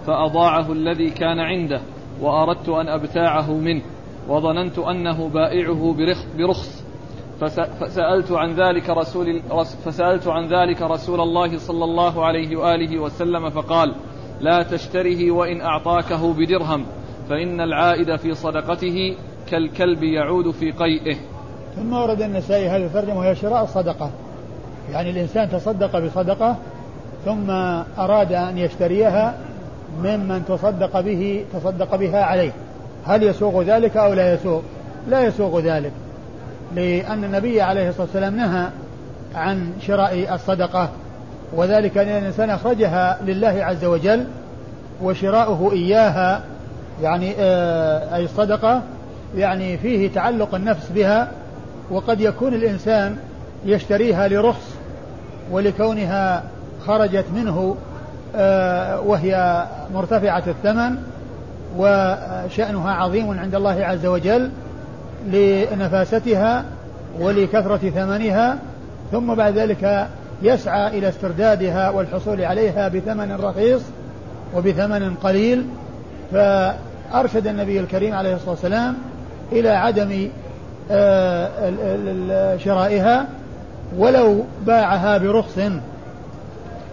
فأضاعه 0.08 0.71
الذي 0.71 1.10
كان 1.10 1.39
عنده 1.39 1.82
وأردت 2.21 2.69
أن 2.69 2.88
أبتاعه 2.88 3.54
منه 3.54 3.82
وظننت 4.28 4.80
أنه 4.80 5.30
بائعه 5.30 5.95
برخص. 6.38 6.82
فسألت 7.80 8.32
عن 8.32 8.52
ذلك 8.54 8.89
رسول 8.89 9.41
فسألت 9.86 10.28
عن 10.28 10.47
ذلك 10.47 10.82
رسول 10.82 11.21
الله 11.21 11.58
صلى 11.58 11.84
الله 11.84 12.26
عليه 12.26 12.56
وآله 12.56 13.00
وسلم 13.00 13.50
فقال 13.50 13.95
لا 14.41 14.63
تشتره 14.63 15.32
وإن 15.32 15.62
أعطاكه 15.62 16.34
بدرهم 16.34 16.86
فإن 17.30 17.62
العائد 17.62 18.15
في 18.15 18.34
صدقته 18.34 19.15
كالكلب 19.50 20.04
يعود 20.04 20.52
في 20.52 20.71
قيئه. 20.71 21.15
ثم 21.75 21.93
ورد 21.93 22.21
النسائي 22.21 22.69
هذه 22.69 22.86
الترجمة 22.86 23.19
وهي 23.19 23.36
شراء 23.36 23.63
الصدقة 23.63 24.10
يعني 24.91 25.10
الإنسان 25.10 25.49
تصدق 25.49 25.99
بصدقة 25.99 26.55
ثم 27.25 27.49
أراد 27.97 28.34
أن 28.34 28.57
يشتريها 28.57 29.34
ممن 30.03 30.43
تصدق 30.47 30.99
به 30.99 31.45
تصدق 31.53 31.95
بها 31.95 32.23
عليه. 32.23 32.51
هل 33.07 33.23
يسوق 33.23 33.62
ذلك 33.62 33.97
أو 33.97 34.13
لا 34.13 34.34
يسوق؟ 34.34 34.63
لا 35.07 35.21
يسوق 35.21 35.60
ذلك 35.60 35.91
لأن 36.75 37.23
النبي 37.23 37.62
عليه 37.62 37.89
الصلاة 37.89 38.05
والسلام 38.05 38.36
نهى 38.36 38.67
عن 39.36 39.73
شراء 39.81 40.34
الصدقة 40.34 40.89
وذلك 41.53 41.97
أن 41.97 42.07
الإنسان 42.07 42.49
أخرجها 42.49 43.17
لله 43.25 43.63
عز 43.63 43.86
وجل 43.86 44.25
وشراؤه 45.03 45.71
إياها 45.71 46.41
يعني 47.01 47.34
آه، 47.39 48.15
أي 48.15 48.23
الصدقة 48.23 48.81
يعني 49.36 49.77
فيه 49.77 50.12
تعلق 50.12 50.55
النفس 50.55 50.89
بها 50.95 51.31
وقد 51.89 52.22
يكون 52.22 52.54
الإنسان 52.54 53.17
يشتريها 53.65 54.28
لرخص 54.28 54.76
ولكونها 55.52 56.44
خرجت 56.86 57.26
منه 57.36 57.76
آه، 58.36 59.02
وهي 59.02 59.65
مرتفعة 59.94 60.44
الثمن 60.48 60.96
وشأنها 61.78 62.91
عظيم 62.91 63.39
عند 63.39 63.56
الله 63.56 63.86
عز 63.86 64.06
وجل 64.06 64.52
لنفاستها 65.28 66.65
ولكثرة 67.20 67.89
ثمنها 67.89 68.58
ثم 69.12 69.34
بعد 69.34 69.58
ذلك 69.58 70.08
يسعى 70.41 70.98
إلى 70.98 71.10
استردادها 71.10 71.89
والحصول 71.89 72.41
عليها 72.41 72.88
بثمن 72.88 73.32
رخيص 73.32 73.82
وبثمن 74.56 75.15
قليل. 75.15 75.65
فأرشد 76.32 77.48
النبي 77.48 77.80
الكريم 77.80 78.13
عليه 78.15 78.36
الصلاة 78.36 78.50
والسلام 78.52 78.98
إلى 79.52 79.70
عدم 79.70 80.30
شرائها 82.58 83.26
ولو 83.98 84.44
باعها 84.65 85.17
برخص. 85.17 85.60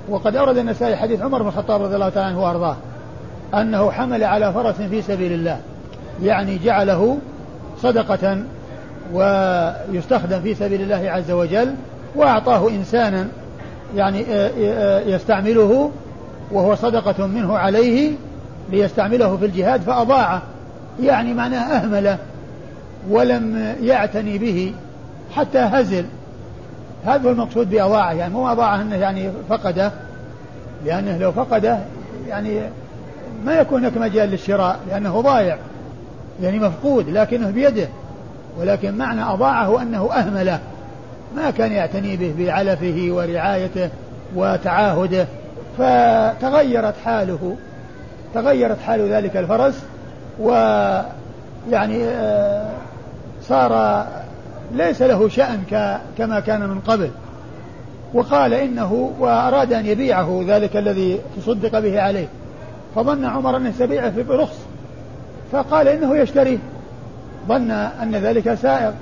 وقد 0.08 0.36
أورد 0.36 0.56
النسائي 0.56 0.96
حديث 0.96 1.22
عمر 1.22 1.42
بن 1.42 1.48
الخطاب 1.48 1.82
رضي 1.82 1.94
الله 1.94 2.08
تعالى 2.08 2.28
عنه 2.28 2.42
وأرضاه 2.42 2.76
أنه 3.54 3.90
حمل 3.90 4.24
على 4.24 4.52
فرس 4.52 4.74
في 4.74 5.02
سبيل 5.02 5.32
الله 5.32 5.58
يعني 6.22 6.58
جعله 6.58 7.18
صدقة 7.82 8.38
ويستخدم 9.12 10.40
في 10.40 10.54
سبيل 10.54 10.80
الله 10.82 11.10
عز 11.10 11.30
وجل 11.30 11.74
وأعطاه 12.16 12.68
إنسانا 12.68 13.28
يعني 13.96 14.24
آه، 14.30 14.50
آه، 14.58 15.00
يستعمله 15.00 15.90
وهو 16.52 16.74
صدقة 16.74 17.26
منه 17.26 17.58
عليه 17.58 18.12
ليستعمله 18.70 19.36
في 19.36 19.46
الجهاد 19.46 19.80
فأضاعه 19.80 20.42
يعني 21.00 21.34
معناه 21.34 21.76
أهمله. 21.76 22.18
ولم 23.10 23.74
يعتني 23.82 24.38
به 24.38 24.74
حتى 25.36 25.58
هزل. 25.58 26.04
هذا 27.06 27.28
هو 27.28 27.30
المقصود 27.30 27.70
بأضاعه. 27.70 28.12
يعني 28.12 28.34
مو 28.34 28.52
أضاعه 28.52 28.82
أنه 28.82 28.96
يعني 28.96 29.30
فقده. 29.48 29.92
لأنه 30.84 31.18
لو 31.18 31.32
فقده 31.32 31.78
يعني 32.28 32.60
ما 33.44 33.54
يكون 33.54 33.80
هناك 33.80 33.96
مجال 33.96 34.28
للشراء 34.30 34.80
لأنه 34.88 35.20
ضايع. 35.20 35.56
يعني 36.42 36.58
مفقود 36.58 37.08
لكنه 37.08 37.50
بيده. 37.50 37.88
ولكن 38.58 38.94
معنى 38.94 39.22
أضاعه 39.22 39.82
أنه 39.82 40.12
أهمله 40.12 40.60
ما 41.36 41.50
كان 41.50 41.72
يعتني 41.72 42.16
به 42.16 42.34
بعلفه 42.38 43.06
ورعايته 43.10 43.90
وتعاهده. 44.34 45.26
فتغيرت 45.78 46.94
حاله. 47.04 47.56
تغيرت 48.34 48.80
حال 48.80 49.12
ذلك 49.12 49.36
الفرس. 49.36 49.82
ويعني 50.40 52.04
آه، 52.04 52.70
صار 53.48 54.04
ليس 54.74 55.02
له 55.02 55.28
شأن 55.28 55.62
كما 56.18 56.40
كان 56.40 56.60
من 56.60 56.80
قبل. 56.80 57.10
وقال 58.14 58.54
إنه 58.54 59.12
وأراد 59.18 59.72
أن 59.72 59.86
يبيعه 59.86 60.44
ذلك 60.46 60.76
الذي 60.76 61.20
تصدق 61.36 61.78
به 61.78 62.00
عليه. 62.00 62.26
فظن 62.94 63.24
عمر 63.24 63.56
أنه 63.56 63.72
سبيعه 63.78 64.22
برخص 64.22 64.58
فقال 65.52 65.88
إنه 65.88 66.16
يشتريه 66.16 66.58
ظن 67.48 67.70
أن 67.70 68.16
ذلك 68.16 68.54
سائغ 68.54 68.92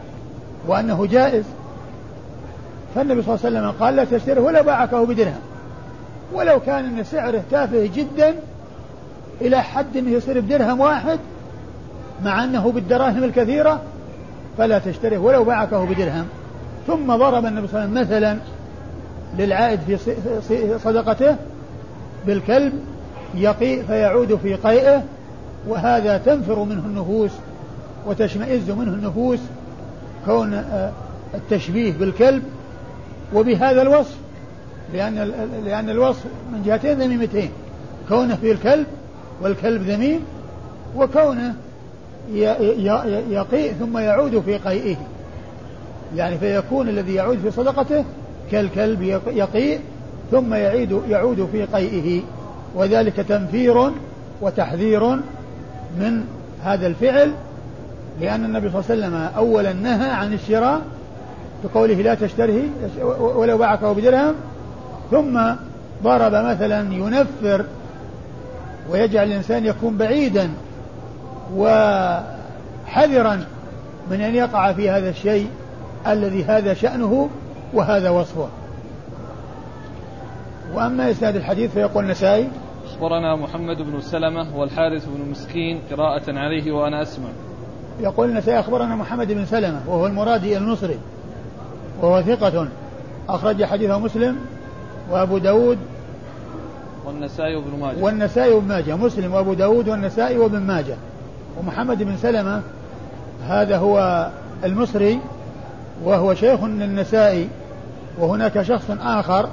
وأنه 0.66 1.06
جائز. 1.06 1.44
فالنبي 2.94 3.22
صلى 3.22 3.34
الله 3.34 3.46
عليه 3.46 3.58
وسلم 3.58 3.70
قال 3.80 3.96
لا 3.96 4.04
تشتره 4.04 4.40
ولا 4.40 4.62
باعكه 4.62 5.06
بدرهم. 5.06 5.40
ولو 6.32 6.60
كان 6.60 6.84
أن 6.84 7.04
سعره 7.04 7.42
تافه 7.50 7.90
جدا 7.94 8.34
إلى 9.40 9.62
حد 9.62 9.96
أنه 9.96 10.10
يصير 10.10 10.40
بدرهم 10.40 10.80
واحد 10.80 11.18
مع 12.24 12.44
أنه 12.44 12.72
بالدراهم 12.72 13.24
الكثيرة 13.24 13.80
فلا 14.58 14.78
تشتره 14.78 15.18
ولو 15.18 15.44
باعكه 15.44 15.84
بدرهم. 15.84 16.26
ثم 16.86 17.16
ضرب 17.16 17.46
النبي 17.46 17.66
صلى 17.68 17.84
الله 17.84 18.00
عليه 18.00 18.00
وسلم 18.00 18.16
مثلا 18.16 18.38
للعائد 19.38 19.80
في 20.48 20.78
صدقته 20.78 21.36
بالكلب 22.26 22.72
يقيء 23.34 23.82
فيعود 23.82 24.34
في 24.34 24.54
قيئه 24.54 25.02
وهذا 25.68 26.18
تنفر 26.18 26.64
منه 26.64 26.82
النفوس 26.86 27.30
وتشمئز 28.06 28.70
منه 28.70 28.92
النفوس 28.92 29.40
كون 30.26 30.54
آه، 30.54 30.92
التشبيه 31.34 31.92
بالكلب. 31.92 32.42
وبهذا 33.34 33.82
الوصف 33.82 34.16
لأن 34.92 35.14
لأن 35.64 35.90
الوصف 35.90 36.24
من 36.52 36.62
جهتين 36.66 36.98
ذميمتين 36.98 37.50
كونه 38.08 38.36
في 38.36 38.52
الكلب 38.52 38.86
والكلب 39.42 39.82
ذميم 39.82 40.20
وكونه 40.96 41.54
يقيء 43.30 43.72
ثم 43.72 43.98
يعود 43.98 44.40
في 44.40 44.56
قيئه. 44.58 44.96
يعني 46.16 46.38
فيكون 46.38 46.88
الذي 46.88 47.14
يعود 47.14 47.38
في 47.38 47.50
صدقته 47.50 48.04
كالكلب 48.50 49.02
يقيء 49.26 49.80
ثم 50.30 50.54
يعيد 50.54 51.00
يعود 51.08 51.48
في 51.52 51.64
قيئه. 51.64 52.22
وذلك 52.74 53.16
تنفير 53.16 53.90
وتحذير 54.40 55.10
من 55.98 56.24
هذا 56.64 56.86
الفعل 56.86 57.32
لأن 58.20 58.44
النبي 58.44 58.70
صلى 58.70 58.80
الله 58.80 59.06
عليه 59.06 59.16
وسلم 59.16 59.36
أولا 59.36 59.72
نهى 59.72 60.10
عن 60.10 60.32
الشراء 60.32 60.80
بقوله 61.64 61.94
لا 61.94 62.14
تشتره 62.14 62.62
ولو 63.20 63.58
باعكه 63.58 63.92
بدرهم 63.92 64.34
ثم 65.10 65.40
ضرب 66.02 66.32
مثلا 66.32 66.94
ينفر 66.94 67.64
ويجعل 68.90 69.26
الإنسان 69.26 69.66
يكون 69.66 69.96
بعيدا 69.96 70.50
وحذرا 71.54 73.44
من 74.10 74.20
أن 74.20 74.34
يقع 74.34 74.72
في 74.72 74.90
هذا 74.90 75.10
الشيء 75.10 75.48
الذي 76.06 76.44
هذا 76.44 76.74
شأنه 76.74 77.28
وهذا 77.74 78.10
وصفه. 78.10 78.48
وأما 80.74 81.10
إسناد 81.10 81.36
الحديث 81.36 81.72
فيقول 81.72 82.04
النسائي 82.04 82.48
أخبرنا 82.86 83.36
محمد 83.36 83.76
بن 83.76 84.00
سلمة 84.00 84.56
والحارث 84.56 85.04
بن 85.04 85.30
مسكين 85.30 85.80
قراءة 85.90 86.38
عليه 86.38 86.72
وأنا 86.72 87.02
أسمع. 87.02 87.28
يقول 88.00 88.28
النسائي 88.28 88.60
أخبرنا 88.60 88.96
محمد 88.96 89.32
بن 89.32 89.44
سلمة 89.44 89.80
وهو 89.86 90.06
المرادي 90.06 90.56
المصري 90.56 90.98
وهو 92.02 92.22
ثقة 92.22 92.68
أخرج 93.28 93.64
حديثه 93.64 93.98
مسلم 93.98 94.36
وأبو 95.10 95.38
داود 95.38 95.78
والنسائي 97.06 97.56
وابن 97.56 97.80
ماجه. 97.80 98.04
والنسائي 98.04 98.52
وابن 98.52 98.68
ماجه 98.68 98.96
مسلم 98.96 99.34
وأبو 99.34 99.54
داود 99.54 99.88
والنسائي 99.88 100.38
وابن 100.38 100.58
ماجه. 100.58 100.96
ومحمد 101.58 102.02
بن 102.02 102.16
سلمة 102.16 102.62
هذا 103.48 103.76
هو 103.76 104.28
المصري 104.64 105.20
وهو 106.04 106.34
شيخ 106.34 106.62
النسائي 106.62 107.48
وهناك 108.18 108.62
شخص 108.62 108.90
آخر 109.00 109.48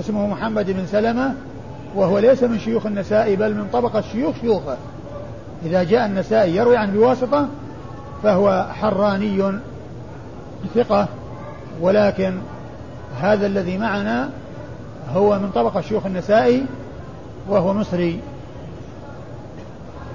اسمه 0.00 0.26
محمد 0.26 0.70
بن 0.70 0.86
سلمة 0.86 1.34
وهو 1.94 2.18
ليس 2.18 2.42
من 2.42 2.58
شيوخ 2.58 2.86
النسائي 2.86 3.36
بل 3.36 3.54
من 3.54 3.68
طبقة 3.72 4.00
شيوخ 4.00 4.34
شيوخه. 4.40 4.76
إذا 5.64 5.82
جاء 5.82 6.06
النسائي 6.06 6.56
يروي 6.56 6.76
عنه 6.76 6.92
بواسطة 6.92 7.48
فهو 8.22 8.66
حراني 8.72 9.52
ثقة 10.74 11.08
ولكن 11.80 12.38
هذا 13.20 13.46
الذي 13.46 13.78
معنا 13.78 14.30
هو 15.14 15.38
من 15.38 15.50
طبقة 15.54 15.80
شيوخ 15.80 16.06
النسائي 16.06 16.64
وهو 17.48 17.74
مصري. 17.74 18.20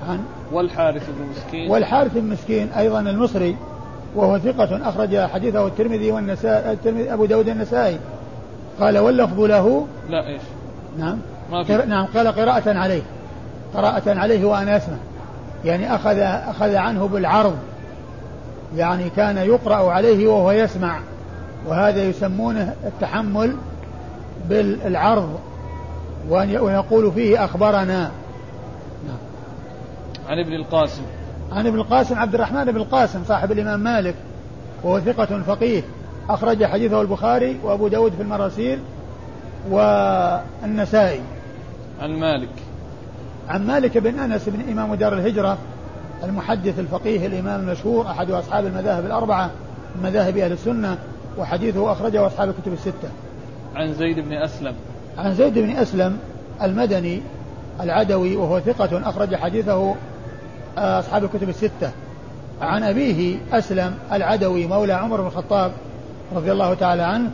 عن 0.10 0.20
والحارث 0.52 1.04
بن 1.10 1.30
مسكين. 1.30 1.72
والحارث 1.72 2.14
بن 2.14 2.30
مسكين 2.30 2.70
أيضا 2.78 3.00
المصري 3.00 3.56
وهو 4.16 4.40
ثقة 4.40 4.90
أخرج 4.90 5.18
حديثه 5.18 5.68
الترمذي 5.68 6.12
والنسائي 6.12 6.72
الترمذي 6.72 7.14
أبو 7.14 7.26
داود 7.26 7.50
النسائي 7.50 8.00
قال 8.80 8.98
واللفظ 8.98 9.40
له 9.40 9.88
لا 10.10 10.28
إيش؟ 10.28 10.42
نعم. 11.00 11.18
ما 11.52 11.64
في. 11.64 11.76
نعم 11.76 12.06
قال 12.06 12.28
قراءة 12.28 12.78
عليه. 12.78 13.02
قراءة 13.74 14.20
عليه 14.20 14.46
وأنا 14.46 14.78
أسمع. 14.78 14.98
يعني 15.66 15.96
أخذ 15.96 16.18
أخذ 16.20 16.76
عنه 16.76 17.08
بالعرض. 17.08 17.56
يعني 18.76 19.10
كان 19.10 19.38
يقرأ 19.38 19.92
عليه 19.92 20.28
وهو 20.28 20.52
يسمع. 20.52 21.00
وهذا 21.68 22.04
يسمونه 22.04 22.74
التحمل 22.86 23.56
بالعرض. 24.50 25.40
ويقول 26.30 27.12
فيه 27.12 27.46
أخبرنا. 27.46 28.12
عن 30.30 30.40
ابن 30.40 30.54
القاسم. 30.54 31.02
عن 31.52 31.68
ابن 31.68 31.80
القاسم 31.80 32.20
عبد 32.20 32.36
الرحمن 32.36 32.66
بن 32.66 32.78
القاسم 32.78 33.24
صاحب 33.24 33.52
الإمام 33.52 33.80
مالك 33.80 34.16
وهو 34.84 35.00
ثقة 35.00 35.42
فقيه. 35.48 35.82
أخرج 36.30 36.66
حديثه 36.66 37.02
البخاري 37.02 37.60
وأبو 37.64 37.88
داود 37.88 38.14
في 38.14 38.22
المراسيل 38.22 38.80
والنسائي. 39.70 41.20
عن 42.02 42.20
مالك. 42.20 42.50
عن 43.50 43.68
مالك 43.68 43.98
بن 43.98 44.20
أنس 44.20 44.50
بن 44.50 44.72
إمام 44.72 44.96
دار 44.96 45.14
الهجرة 45.14 45.58
المحدث 46.24 46.80
الفقيه 46.80 47.28
الإمام 47.28 47.60
المشهور 47.60 48.08
أحد 48.08 48.32
أصحاب 48.32 48.66
المذاهب 48.66 49.06
الأربعة 49.06 49.52
من 49.96 50.04
مذاهب 50.04 50.38
أهل 50.38 50.52
السنة 50.52 50.98
وحديثه 51.38 51.92
أخرجه 51.92 52.28
أصحاب 52.28 52.50
الكتب 52.50 52.74
الستة. 52.74 53.10
عن 53.76 53.94
زيد 53.94 54.20
بن 54.20 54.34
أسلم. 54.34 54.74
عن 55.18 55.34
زيد 55.34 55.60
بن 55.60 55.70
أسلم 55.70 56.18
المدني 56.62 57.22
العدوي 57.82 58.36
وهو 58.36 58.60
ثقة 58.60 59.10
أخرج 59.10 59.36
حديثه 59.36 59.96
أصحاب 60.80 61.24
الكتب 61.24 61.50
الستة. 61.50 61.92
عن 62.62 62.84
أبيه 62.84 63.38
أسلم 63.54 63.98
العدوي 64.12 64.68
مولى 64.68 64.94
عمر 64.94 65.22
بن 65.22 65.28
الخطاب 65.28 65.72
رضي 66.36 66.52
الله 66.52 66.74
تعالى 66.74 67.04
عنه 67.04 67.30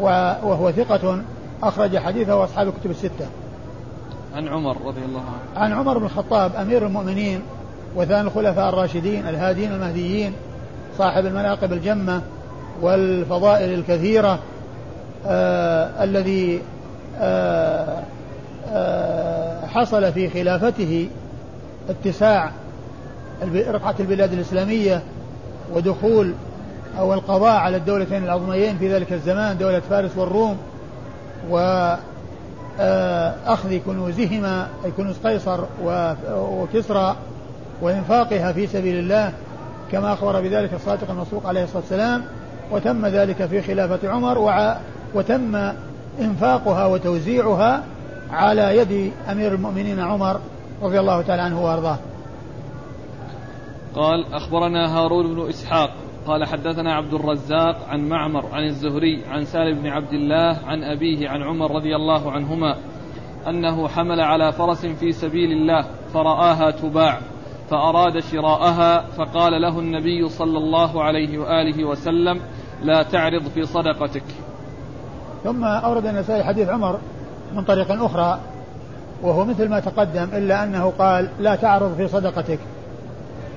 وهو 0.00 0.72
ثقة 0.72 1.22
أخرج 1.62 1.98
حديثه 1.98 2.44
أصحاب 2.44 2.68
الكتب 2.68 2.90
الستة. 2.90 3.26
عن 4.34 4.48
عمر 4.48 4.76
رضي 4.86 5.04
الله 5.04 5.20
عنه. 5.20 5.64
عن 5.64 5.72
عمر 5.72 5.98
بن 5.98 6.04
الخطاب 6.04 6.56
أمير 6.56 6.86
المؤمنين 6.86 7.42
وثاني 7.96 8.28
الخلفاء 8.28 8.68
الراشدين 8.68 9.28
الهادين 9.28 9.72
المهديين 9.72 10.32
صاحب 10.98 11.26
المناقب 11.26 11.72
الجمة 11.72 12.22
والفضائل 12.82 13.74
الكثيرة 13.74 14.38
آه 15.26 16.04
الذي 16.04 16.60
آه 17.20 18.02
آه 18.72 19.66
حصل 19.66 20.12
في 20.12 20.30
خلافته 20.30 21.08
اتساع 21.88 22.50
رقعة 23.42 23.94
البلاد 24.00 24.32
الإسلامية 24.32 25.02
ودخول 25.74 26.34
أو 26.98 27.14
القضاء 27.14 27.56
على 27.56 27.76
الدولتين 27.76 28.24
العظميين 28.24 28.78
في 28.78 28.94
ذلك 28.94 29.12
الزمان 29.12 29.58
دولة 29.58 29.80
فارس 29.80 30.16
والروم 30.16 30.56
وأخذ 31.50 32.02
آه، 33.72 33.80
كنوزهما 33.86 34.68
أي 34.84 34.90
كنوز 34.90 35.16
قيصر 35.24 35.60
وكسرى 36.34 37.16
وإنفاقها 37.82 38.52
في 38.52 38.66
سبيل 38.66 38.98
الله 38.98 39.32
كما 39.92 40.12
أخبر 40.12 40.40
بذلك 40.40 40.74
الصادق 40.74 41.10
المصدوق 41.10 41.46
عليه 41.46 41.64
الصلاة 41.64 41.80
والسلام 41.80 42.24
وتم 42.70 43.06
ذلك 43.06 43.46
في 43.46 43.62
خلافة 43.62 44.08
عمر 44.08 44.38
وتم 45.14 45.72
إنفاقها 46.20 46.86
وتوزيعها 46.86 47.82
على 48.30 48.76
يد 48.76 49.12
أمير 49.32 49.54
المؤمنين 49.54 50.00
عمر 50.00 50.40
رضي 50.82 51.00
الله 51.00 51.22
تعالى 51.22 51.42
عنه 51.42 51.64
وأرضاه. 51.64 51.98
قال 53.96 54.34
أخبرنا 54.34 54.98
هارون 54.98 55.34
بن 55.34 55.48
إسحاق 55.48 55.90
قال 56.26 56.44
حدثنا 56.44 56.94
عبد 56.94 57.14
الرزاق 57.14 57.88
عن 57.88 58.08
معمر 58.08 58.46
عن 58.52 58.64
الزهري 58.64 59.24
عن 59.30 59.44
سالم 59.44 59.82
بن 59.82 59.86
عبد 59.86 60.12
الله 60.12 60.58
عن 60.66 60.82
أبيه 60.82 61.28
عن 61.28 61.42
عمر 61.42 61.70
رضي 61.70 61.96
الله 61.96 62.32
عنهما 62.32 62.76
أنه 63.48 63.88
حمل 63.88 64.20
على 64.20 64.52
فرس 64.52 64.86
في 64.86 65.12
سبيل 65.12 65.52
الله 65.52 65.84
فرآها 66.14 66.70
تباع 66.70 67.18
فأراد 67.70 68.18
شراءها 68.18 69.00
فقال 69.00 69.62
له 69.62 69.78
النبي 69.78 70.28
صلى 70.28 70.58
الله 70.58 71.02
عليه 71.02 71.38
وآله 71.38 71.84
وسلم 71.84 72.40
لا 72.82 73.02
تعرض 73.02 73.42
في 73.48 73.64
صدقتك. 73.64 74.24
ثم 75.44 75.64
أورد 75.64 76.06
النسائي 76.06 76.44
حديث 76.44 76.68
عمر 76.68 76.98
من 77.54 77.64
طريق 77.64 78.02
أخرى 78.02 78.40
وهو 79.22 79.44
مثل 79.44 79.68
ما 79.68 79.80
تقدم 79.80 80.28
إلا 80.32 80.64
أنه 80.64 80.92
قال 80.98 81.28
لا 81.40 81.56
تعرض 81.56 81.94
في 81.96 82.08
صدقتك. 82.08 82.58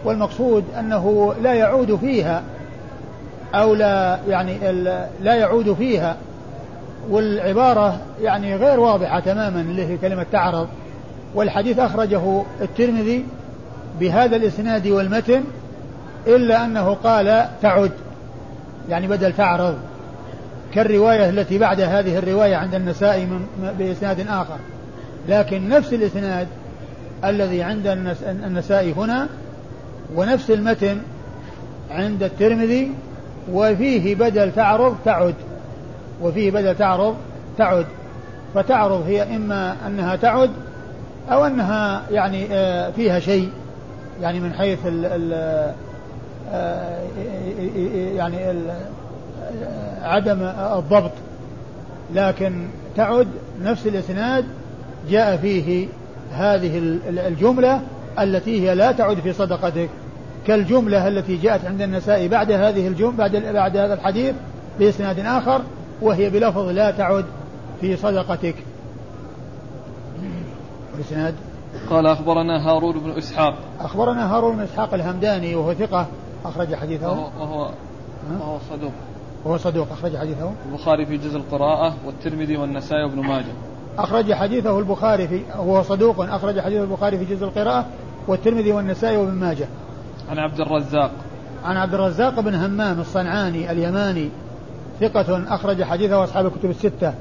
والمقصود 0.05 0.63
أنه 0.79 1.33
لا 1.41 1.53
يعود 1.53 1.95
فيها 1.95 2.43
أو 3.55 3.75
لا 3.75 4.19
يعني 4.27 4.57
لا 5.21 5.35
يعود 5.35 5.73
فيها 5.73 6.17
والعبارة 7.09 7.99
يعني 8.21 8.55
غير 8.55 8.79
واضحة 8.79 9.19
تماما 9.19 9.61
اللي 9.61 9.85
هي 9.85 9.97
كلمة 9.97 10.25
تعرض. 10.31 10.67
والحديث 11.35 11.79
أخرجه 11.79 12.43
الترمذي 12.61 13.25
بهذا 13.99 14.35
الإسناد 14.35 14.87
والمتن 14.87 15.43
إلا 16.27 16.65
أنه 16.65 16.93
قال 16.93 17.47
تعد 17.61 17.91
يعني 18.89 19.07
بدل 19.07 19.33
تعرض. 19.33 19.75
كالرواية 20.73 21.29
التي 21.29 21.57
بعد 21.57 21.81
هذه 21.81 22.17
الرواية 22.17 22.55
عند 22.55 22.75
النسائي 22.75 23.27
بإسناد 23.79 24.27
آخر. 24.27 24.57
لكن 25.29 25.69
نفس 25.69 25.93
الإسناد 25.93 26.47
الذي 27.25 27.63
عند 27.63 27.87
النسائي 28.45 28.93
هنا 28.93 29.27
ونفس 30.15 30.51
المتن 30.51 30.97
عند 31.91 32.23
الترمذي 32.23 32.91
وفيه 33.51 34.15
بدل 34.15 34.51
تعرض 34.51 34.95
تعد. 35.05 35.35
وفيه 36.21 36.51
بدل 36.51 36.75
تعرض 36.75 37.15
تعد. 37.57 37.85
فتعرض 38.55 39.03
هي 39.07 39.35
إما 39.35 39.75
أنها 39.87 40.15
تعد 40.15 40.49
أو 41.31 41.45
أنها 41.45 42.03
يعني 42.11 42.47
آه، 42.51 42.91
فيها 42.91 43.19
شيء. 43.19 43.49
يعني 44.21 44.39
من 44.39 44.53
حيث 44.53 44.79
ال 44.85 45.05
ال 45.05 45.33
آه، 46.51 46.99
يعني 48.15 48.51
ال 48.51 48.61
عدم 50.01 50.41
الضبط. 50.77 51.11
لكن 52.15 52.67
تعد 52.95 53.27
نفس 53.63 53.87
الإسناد 53.87 54.45
جاء 55.09 55.37
فيه 55.37 55.87
هذه 56.33 56.99
الجملة 57.07 57.81
التي 58.19 58.69
هي 58.69 58.75
لا 58.75 58.91
تعد 58.91 59.19
في 59.19 59.33
صدقتك 59.33 59.89
كالجملة 60.47 61.07
التي 61.07 61.37
جاءت 61.37 61.65
عند 61.65 61.81
النساء 61.81 62.27
بعد 62.27 62.51
هذه 62.51 62.87
الجملة 62.87 63.17
بعد 63.17 63.35
بعد 63.35 63.77
هذا 63.77 63.93
الحديث 63.93 64.35
بإسناد 64.79 65.19
آخر 65.19 65.61
وهي 66.01 66.29
بلفظ 66.29 66.67
لا 66.69 66.91
تعد 66.91 67.25
في 67.81 67.95
صدقتك. 67.95 68.55
الإسناد 70.95 71.35
قال 71.89 72.07
أخبرنا 72.07 72.69
هارون 72.69 72.99
بن 72.99 73.11
إسحاق. 73.17 73.55
أخبرنا 73.79 74.35
هارون 74.35 74.55
بن 74.55 74.61
إسحاق 74.61 74.93
الهمداني 74.93 75.55
وهو 75.55 75.73
ثقة 75.73 76.07
أخرج 76.45 76.75
حديثه. 76.75 77.11
وهو 77.11 77.29
وهو, 77.39 77.71
وهو 78.39 78.57
صدوق. 78.69 78.91
وهو 79.45 79.57
صدوق 79.57 79.87
أخرج 79.91 80.17
حديثه. 80.17 80.51
البخاري 80.71 81.05
في 81.05 81.17
جزء 81.17 81.37
القراءة 81.37 81.93
والترمذي 82.05 82.57
والنسائي 82.57 83.03
وابن 83.03 83.19
ماجه. 83.19 83.53
أخرج 83.97 84.33
حديثه 84.33 84.79
البخاري 84.79 85.27
في 85.27 85.41
هو 85.53 85.83
صدوق 85.83 86.19
أخرج 86.19 86.59
حديثه 86.59 86.83
البخاري 86.83 87.17
في 87.17 87.35
جزء 87.35 87.45
القراءة 87.45 87.85
والترمذي 88.27 88.71
والنسائي 88.71 89.17
وابن 89.17 89.33
ماجه. 89.33 89.67
عن 90.29 90.39
عبد 90.39 90.59
الرزاق. 90.59 91.11
عن 91.63 91.77
عبد 91.77 91.93
الرزاق 91.93 92.39
بن 92.39 92.55
همام 92.55 92.99
الصنعاني 92.99 93.71
اليماني 93.71 94.29
ثقة 94.99 95.55
أخرج 95.55 95.83
حديثه 95.83 96.23
أصحاب 96.23 96.45
الكتب 96.45 96.69
الستة. 96.69 97.13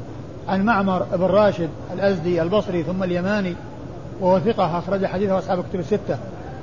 عن 0.48 0.64
معمر 0.64 1.06
بن 1.12 1.24
راشد 1.24 1.68
الأزدي 1.94 2.42
البصري 2.42 2.82
ثم 2.82 3.02
اليماني 3.02 3.54
وهو 4.20 4.38
ثقة 4.38 4.78
أخرج 4.78 5.06
حديثه 5.06 5.38
أصحاب 5.38 5.58
الكتب 5.58 5.80
الستة. 5.80 6.18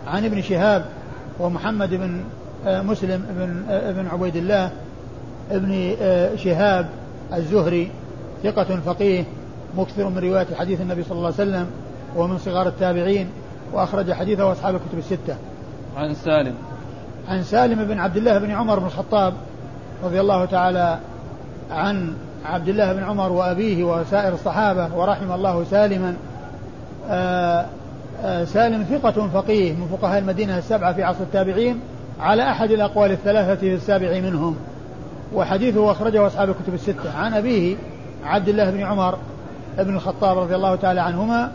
عن 0.07 0.25
ابن 0.25 0.41
شهاب 0.41 0.85
ومحمد 1.39 1.89
بن 1.89 2.23
آه، 2.65 2.81
مسلم 2.81 3.25
بن 3.29 3.63
آه، 3.69 3.89
ابن 3.89 4.07
عبيد 4.07 4.35
الله 4.35 4.71
ابن 5.51 5.95
آه، 6.01 6.35
شهاب 6.35 6.89
الزهري 7.33 7.91
ثقة 8.43 8.79
فقيه. 8.85 9.23
مكثر 9.77 10.09
من 10.09 10.17
رواية 10.17 10.47
حديث 10.59 10.81
النبي 10.81 11.03
صلى 11.03 11.17
الله 11.17 11.25
عليه 11.25 11.35
وسلم 11.35 11.67
ومن 12.15 12.37
صغار 12.37 12.67
التابعين 12.67 13.29
وأخرج 13.73 14.11
حديثه 14.13 14.51
أصحاب 14.51 14.75
الكتب 14.75 14.97
الستة. 14.97 15.35
عن 15.97 16.13
سالم. 16.13 16.53
عن 17.27 17.43
سالم 17.43 17.85
بن 17.85 17.99
عبد 17.99 18.17
الله 18.17 18.37
بن 18.37 18.51
عمر 18.51 18.79
بن 18.79 18.85
الخطاب 18.85 19.33
رضي 20.03 20.21
الله 20.21 20.45
تعالى 20.45 20.99
عن 21.71 22.13
عبد 22.45 22.67
الله 22.67 22.93
بن 22.93 23.03
عمر 23.03 23.31
وأبيه 23.31 23.83
وسائر 23.83 24.33
الصحابة 24.33 24.95
ورحم 24.95 25.31
الله 25.31 25.63
سالما 25.63 26.15
آآ 27.09 27.65
آآ 28.23 28.45
سالم 28.45 28.83
ثقة 28.83 29.27
فقيه 29.27 29.73
من 29.73 29.87
فقهاء 29.87 30.19
المدينة 30.19 30.57
السبعة 30.57 30.93
في 30.93 31.03
عصر 31.03 31.21
التابعين 31.21 31.79
على 32.19 32.51
أحد 32.51 32.71
الأقوال 32.71 33.11
الثلاثة 33.11 33.55
في 33.55 33.73
السابع 33.73 34.19
منهم 34.19 34.55
وحديثه 35.33 35.91
أخرجه 35.91 36.27
أصحاب 36.27 36.49
الكتب 36.49 36.73
الستة 36.73 37.17
عن 37.17 37.33
أبيه 37.33 37.75
عبد 38.25 38.49
الله 38.49 38.71
بن 38.71 38.83
عمر 38.83 39.17
بن 39.77 39.95
الخطاب 39.95 40.37
رضي 40.37 40.55
الله 40.55 40.75
تعالى 40.75 41.01
عنهما 41.01 41.51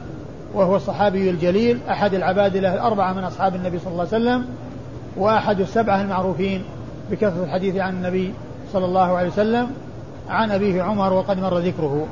وهو 0.55 0.77
الصحابي 0.77 1.31
الجليل 1.31 1.79
أحد 1.91 2.15
العبادلة 2.15 2.75
الأربعة 2.75 3.13
من 3.13 3.25
أصحاب 3.25 3.55
النبي 3.55 3.79
صلى 3.79 3.93
الله 3.93 4.07
عليه 4.13 4.25
وسلم 4.25 4.47
وأحد 5.17 5.61
السبعة 5.61 6.03
المعروفين 6.03 6.65
بكثرة 7.11 7.45
الحديث 7.45 7.77
عن 7.77 7.97
النبي 7.97 8.35
صلى 8.73 8.85
الله 8.85 9.17
عليه 9.17 9.29
وسلم 9.29 9.71
عن 10.29 10.51
أبيه 10.51 10.83
عمر 10.83 11.13
وقد 11.13 11.41
مر 11.41 11.59
ذكره. 11.59 12.07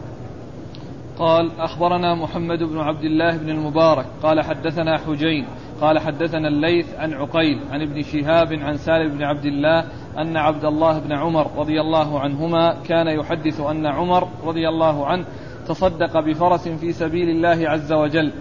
قال 1.19 1.51
أخبرنا 1.59 2.15
محمد 2.15 2.59
بن 2.59 2.79
عبد 2.79 3.05
الله 3.05 3.37
بن 3.37 3.51
المبارك 3.51 4.07
قال 4.23 4.41
حدثنا 4.41 4.99
حجين 4.99 5.47
قال 5.81 5.99
حدثنا 5.99 6.49
الليث 6.49 6.87
عن 6.99 7.13
عقيل 7.13 7.61
عن 7.73 7.83
ابن 7.83 8.03
شهاب 8.03 8.53
عن 8.53 8.77
سالم 8.77 9.17
بن 9.17 9.23
عبد 9.23 9.45
الله 9.45 9.85
أن 10.19 10.37
عبد 10.37 10.65
الله 10.65 10.99
بن 10.99 11.13
عمر 11.13 11.51
رضي 11.57 11.81
الله 11.81 12.21
عنهما 12.21 12.77
كان 12.89 13.07
يحدث 13.07 13.61
أن 13.61 13.87
عمر 13.87 14.29
رضي 14.45 14.69
الله 14.69 15.07
عنه 15.07 15.25
تصدق 15.69 16.21
بفرس 16.21 16.69
في 16.69 16.93
سبيل 16.93 17.29
الله 17.29 17.71
عز 17.71 17.93
وجل 17.93 18.33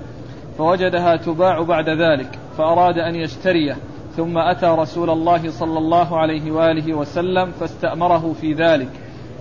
فوجدها 0.58 1.16
تباع 1.16 1.62
بعد 1.62 1.90
ذلك 1.90 2.40
فأراد 2.58 2.98
أن 2.98 3.16
يشتريه 3.16 3.78
ثم 4.18 4.38
أتى 4.38 4.66
رسول 4.66 5.10
الله 5.10 5.52
صلى 5.52 5.78
الله 5.78 6.20
عليه 6.20 6.52
وآله 6.52 6.94
وسلم 6.94 7.52
فاستأمره 7.52 8.36
في 8.42 8.54
ذلك 8.54 8.90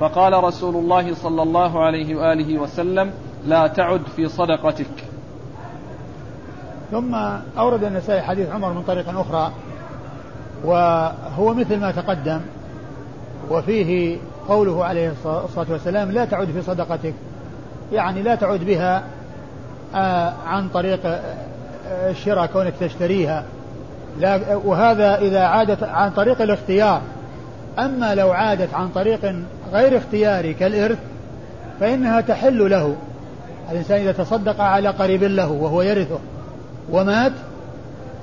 فقال 0.01 0.45
رسول 0.45 0.77
الله 0.77 1.15
صلى 1.15 1.43
الله 1.43 1.85
عليه 1.85 2.15
وآله 2.15 2.59
وسلم 2.59 3.11
لا 3.47 3.67
تعد 3.67 4.03
في 4.17 4.29
صدقتك. 4.29 5.05
ثم 6.91 7.15
أورد 7.59 7.85
النسائي 7.85 8.23
حديث 8.23 8.51
عمر 8.51 8.73
من 8.73 8.83
طريق 8.83 9.19
أخرى 9.19 9.53
وهو 10.65 11.55
مثل 11.55 11.81
ما 11.81 11.91
تقدم 11.91 12.41
وفيه 13.51 14.19
قوله 14.49 14.85
عليه 14.85 15.13
الصلاة 15.25 15.67
والسلام 15.71 16.11
لا 16.11 16.25
تعد 16.25 16.51
في 16.51 16.63
صدقتك. 16.63 17.15
يعني 17.93 18.23
لا 18.23 18.35
تعد 18.35 18.61
بها 18.61 19.03
آه، 19.95 20.33
عن 20.47 20.69
طريق 20.69 21.01
آه، 21.07 22.11
الشراء 22.11 22.47
كونك 22.47 22.73
تشتريها. 22.81 23.45
لا 24.19 24.41
وهذا 24.65 25.19
إذا 25.19 25.41
عادت 25.41 25.83
عن 25.83 26.11
طريق 26.11 26.43
الاختيار. 26.43 27.01
أما 27.79 28.15
لو 28.15 28.33
عادت 28.33 28.75
عن 28.75 28.89
طريق 28.89 29.35
غير 29.73 29.97
اختياري 29.97 30.55
كالإرث 30.55 30.99
فإنها 31.81 32.21
تحل 32.21 32.71
له. 32.71 32.97
الإنسان 33.71 34.01
إذا 34.01 34.13
تصدق 34.13 34.61
على 34.61 34.89
قريب 34.89 35.25
له 35.25 35.53
وهو 35.53 35.83
يرثه 35.83 36.19
ومات 36.91 37.33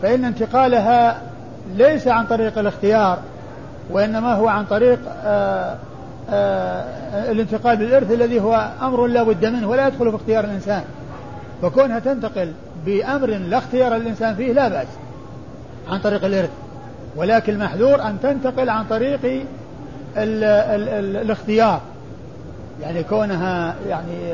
فإن 0.01 0.25
انتقالها 0.25 1.21
ليس 1.75 2.07
عن 2.07 2.25
طريق 2.25 2.57
الاختيار 2.57 3.17
وإنما 3.91 4.33
هو 4.33 4.47
عن 4.47 4.65
طريق 4.65 4.99
آآ 5.23 5.77
الانتقال 7.31 7.77
بالإرث 7.77 8.11
الذي 8.11 8.39
هو 8.39 8.71
أمر 8.81 9.07
لا 9.07 9.23
بد 9.23 9.45
منه 9.45 9.69
ولا 9.69 9.87
يدخل 9.87 10.09
في 10.09 10.15
اختيار 10.15 10.43
الإنسان. 10.43 10.83
فكونها 11.61 11.99
تنتقل 11.99 12.51
بأمر 12.85 13.27
لا 13.27 13.57
اختيار 13.57 13.95
الإنسان 13.95 14.35
فيه 14.35 14.53
لا 14.53 14.67
بأس 14.67 14.87
عن 15.89 15.99
طريق 15.99 16.25
الإرث. 16.25 16.49
ولكن 17.15 17.53
المحذور 17.53 18.01
أن 18.01 18.17
تنتقل 18.23 18.69
عن 18.69 18.85
طريق 18.85 19.25
ال 20.17 20.43
ال 20.43 20.89
ال 20.89 21.15
الاختيار. 21.15 21.81
يعني 22.81 23.03
كونها 23.03 23.75
يعني 23.89 24.33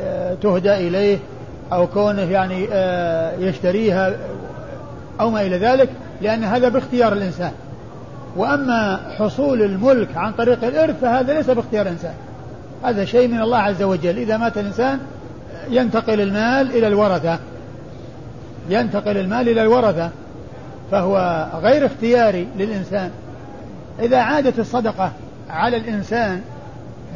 آه، 0.00 0.34
تهدى 0.42 0.72
إليه 0.72 1.18
أو 1.72 1.86
كونه 1.86 2.22
يعني 2.22 2.68
آه، 2.72 3.36
يشتريها 3.38 4.12
أو 5.20 5.30
ما 5.30 5.42
إلى 5.42 5.58
ذلك 5.58 5.88
لأن 6.22 6.44
هذا 6.44 6.68
باختيار 6.68 7.12
الإنسان. 7.12 7.52
وأما 8.36 9.00
حصول 9.18 9.62
الملك 9.62 10.16
عن 10.16 10.32
طريق 10.32 10.64
الإرث 10.64 11.00
فهذا 11.00 11.34
ليس 11.34 11.50
باختيار 11.50 11.86
الإنسان 11.86 12.14
هذا 12.84 13.04
شيء 13.04 13.28
من 13.28 13.40
الله 13.40 13.58
عز 13.58 13.82
وجل. 13.82 14.18
إذا 14.18 14.36
مات 14.36 14.58
الإنسان 14.58 14.98
ينتقل 15.70 16.20
المال 16.20 16.70
إلى 16.70 16.86
الورثة. 16.88 17.38
ينتقل 18.68 19.16
المال 19.16 19.48
إلى 19.48 19.62
الورثة 19.62 20.10
فهو 20.90 21.46
غير 21.62 21.86
اختياري 21.86 22.48
للإنسان. 22.58 23.10
إذا 24.00 24.18
عادت 24.18 24.58
الصدقة 24.58 25.12
على 25.50 25.76
الإنسان 25.76 26.40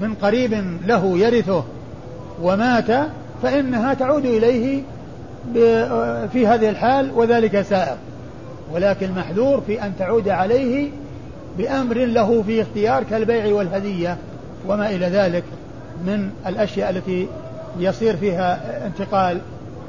من 0.03 0.15
قريب 0.15 0.65
له 0.87 1.19
يرثه 1.19 1.65
ومات 2.43 2.91
فإنها 3.43 3.95
تعود 3.95 4.25
إليه 4.25 4.83
في 6.33 6.47
هذه 6.47 6.69
الحال 6.69 7.11
وذلك 7.15 7.63
سائر. 7.63 7.97
ولكن 8.73 9.13
محذور 9.13 9.61
في 9.67 9.83
أن 9.83 9.93
تعود 9.99 10.29
عليه 10.29 10.91
بأمر 11.59 11.97
له 11.97 12.43
في 12.43 12.63
اختيار 12.63 13.03
كالبيع 13.03 13.55
والهدية 13.55 14.17
وما 14.69 14.91
إلى 14.91 15.07
ذلك 15.07 15.45
من 16.07 16.31
الأشياء 16.47 16.91
التي 16.91 17.29
يصير 17.79 18.17
فيها 18.17 18.87
انتقال 18.87 19.41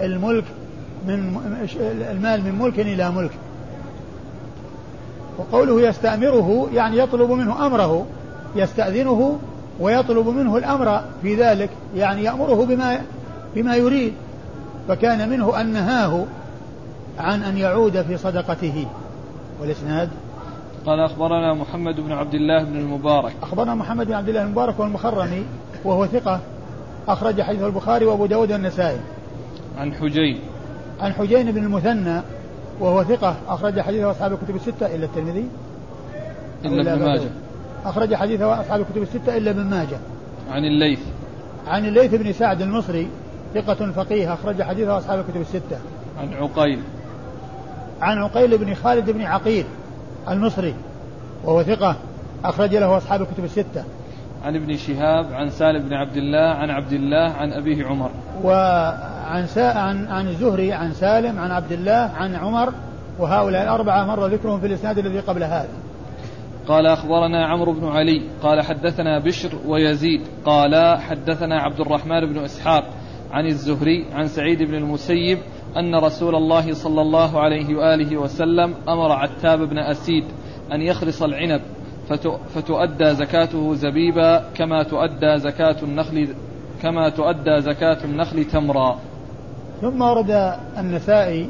الملك 0.01 0.43
من 1.07 1.37
المال 2.11 2.43
من 2.43 2.59
ملك 2.59 2.79
إلى 2.79 3.11
ملك. 3.11 3.31
وقوله 5.37 5.81
يستأمره 5.81 6.69
يعني 6.73 6.97
يطلب 6.97 7.31
منه 7.31 7.65
أمره 7.65 8.05
يستأذنه 8.55 9.39
ويطلب 9.79 10.27
منه 10.27 10.57
الأمر 10.57 11.01
في 11.21 11.35
ذلك 11.35 11.69
يعني 11.95 12.23
يأمره 12.23 12.65
بما 12.65 13.01
بما 13.55 13.75
يريد. 13.75 14.13
فكان 14.87 15.29
منه 15.29 15.61
أن 15.61 15.73
نهاه 15.73 16.25
عن 17.19 17.43
أن 17.43 17.57
يعود 17.57 18.01
في 18.01 18.17
صدقته. 18.17 18.85
والإسناد 19.61 20.09
قال 20.89 20.99
أخبرنا 20.99 21.53
محمد 21.53 21.99
بن 21.99 22.11
عبد 22.11 22.33
الله 22.33 22.63
بن 22.63 22.77
المبارك. 22.77 23.33
أخبرنا 23.41 23.75
محمد 23.75 24.07
بن 24.07 24.13
عبد 24.13 24.29
الله 24.29 24.43
المبارك 24.43 24.79
والمخرمي 24.79 25.45
وهو 25.83 26.05
ثقة 26.05 26.39
أخرج 27.07 27.41
حديث 27.41 27.63
البخاري 27.63 28.05
وأبو 28.05 28.25
داود 28.25 28.51
والنسائي. 28.51 28.99
عن 29.77 29.93
حجين 29.93 30.39
عن 30.99 31.13
حجين 31.13 31.51
بن 31.51 31.63
المثنى 31.63 32.21
وهو 32.79 33.03
ثقة 33.03 33.35
أخرج 33.47 33.79
حديثه 33.79 34.11
أصحاب 34.11 34.33
الكتب 34.33 34.55
الستة 34.55 34.95
إلا 34.95 35.05
الترمذي. 35.05 35.45
إلا 36.65 36.93
ابن 36.93 37.05
ماجه. 37.05 37.29
أخرج 37.85 38.15
حديثه 38.15 38.61
أصحاب 38.61 38.81
الكتب 38.81 39.01
الستة 39.01 39.37
إلا 39.37 39.51
ابن 39.51 39.65
ماجه. 39.65 39.97
عن 40.51 40.65
الليث. 40.65 40.99
عن 41.67 41.85
الليث 41.85 42.15
بن 42.15 42.33
سعد 42.33 42.61
المصري 42.61 43.07
ثقة 43.53 43.91
فقيه 43.91 44.33
أخرج 44.33 44.61
حديثه 44.61 44.97
أصحاب 44.97 45.19
الكتب 45.19 45.41
الستة. 45.41 45.77
عن 46.19 46.33
عقيل. 46.33 46.79
عن 48.01 48.17
عقيل 48.17 48.57
بن 48.57 48.73
خالد 48.73 49.09
بن 49.09 49.21
عقيل. 49.21 49.65
المصري 50.29 50.73
وهو 51.43 51.63
ثقة 51.63 51.95
أخرج 52.45 52.75
له 52.75 52.97
أصحاب 52.97 53.21
الكتب 53.21 53.43
الستة. 53.43 53.83
عن 54.43 54.55
ابن 54.55 54.77
شهاب 54.77 55.33
عن 55.33 55.49
سالم 55.49 55.87
بن 55.87 55.93
عبد 55.93 56.17
الله 56.17 56.49
عن 56.49 56.69
عبد 56.69 56.93
الله 56.93 57.31
عن 57.31 57.53
أبيه 57.53 57.85
عمر. 57.85 58.11
وعن 58.43 59.47
سا 59.47 59.73
عن 59.73 60.07
عن 60.07 60.27
الزهري 60.27 60.73
عن 60.73 60.91
سالم 60.91 61.39
عن 61.39 61.51
عبد 61.51 61.71
الله 61.71 62.11
عن 62.17 62.35
عمر 62.35 62.73
وهؤلاء 63.19 63.63
الأربعة 63.63 64.05
مر 64.05 64.27
ذكرهم 64.27 64.59
في 64.59 64.67
الإسناد 64.67 64.97
الذي 64.97 65.19
قبل 65.19 65.43
هذا. 65.43 65.69
قال 66.67 66.87
أخبرنا 66.87 67.47
عمرو 67.47 67.73
بن 67.73 67.87
علي. 67.87 68.21
قال 68.43 68.61
حدثنا 68.61 69.19
بشر 69.19 69.49
ويزيد. 69.67 70.21
قال 70.45 70.99
حدثنا 70.99 71.61
عبد 71.61 71.79
الرحمن 71.79 72.33
بن 72.33 72.39
إسحاق 72.39 72.83
عن 73.31 73.45
الزهري 73.45 74.05
عن 74.13 74.27
سعيد 74.27 74.63
بن 74.63 74.75
المسيب 74.75 75.39
أن 75.77 75.95
رسول 75.95 76.35
الله 76.35 76.73
صلى 76.73 77.01
الله 77.01 77.39
عليه 77.39 77.75
وآله 77.75 78.17
وسلم 78.17 78.75
أمر 78.87 79.11
عتاب 79.11 79.59
بن 79.59 79.77
أسيد 79.77 80.23
أن 80.71 80.81
يخرص 80.81 81.23
العنب 81.23 81.61
فتؤدى 82.55 83.15
زكاته 83.15 83.75
زبيبا 83.75 84.43
كما 84.55 84.83
تؤدى 84.83 85.37
زكاة 85.37 85.75
النخل 85.83 86.35
كما 86.81 87.09
تؤدى 87.09 87.61
زكاة 87.61 87.97
النخل 88.03 88.45
تمرا. 88.45 88.99
ثم 89.81 90.01
ورد 90.01 90.55
النسائي 90.77 91.49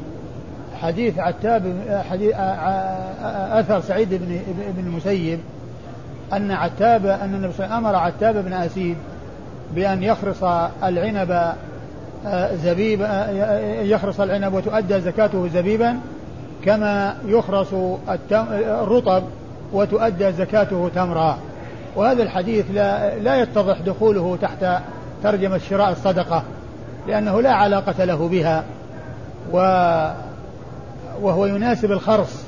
حديث 0.81 1.19
عتاب 1.19 1.75
حديث 2.09 2.33
أثر 3.51 3.81
سعيد 3.81 4.09
بن 4.09 4.39
بن 4.77 4.87
المسيب 4.87 5.39
أن 6.33 6.51
عتاب 6.51 7.05
أن 7.05 7.35
النبي 7.35 7.53
صلى 7.53 7.65
الله 7.65 7.75
عليه 7.75 7.77
وسلم 7.77 7.85
أمر 7.85 7.95
عتاب 7.95 8.45
بن 8.45 8.53
أسيد 8.53 8.97
بأن 9.75 10.03
يخرص 10.03 10.43
العنب 10.83 11.53
زبيب 12.63 13.07
يخرص 13.81 14.19
العنب 14.19 14.53
وتؤدى 14.53 15.01
زكاته 15.01 15.47
زبيبا 15.47 15.99
كما 16.65 17.15
يخرص 17.25 17.67
الرطب 18.61 19.23
وتؤدى 19.73 20.31
زكاته 20.31 20.89
تمرا. 20.95 21.37
وهذا 21.95 22.23
الحديث 22.23 22.65
لا 22.73 23.15
لا 23.19 23.35
يتضح 23.35 23.79
دخوله 23.81 24.37
تحت 24.41 24.65
ترجمة 25.23 25.57
شراء 25.57 25.91
الصدقة 25.91 26.43
لأنه 27.07 27.41
لا 27.41 27.53
علاقة 27.53 28.05
له 28.05 28.27
بها 28.27 28.63
و 29.51 29.57
وهو 31.21 31.45
يناسب 31.45 31.91
الخرص 31.91 32.43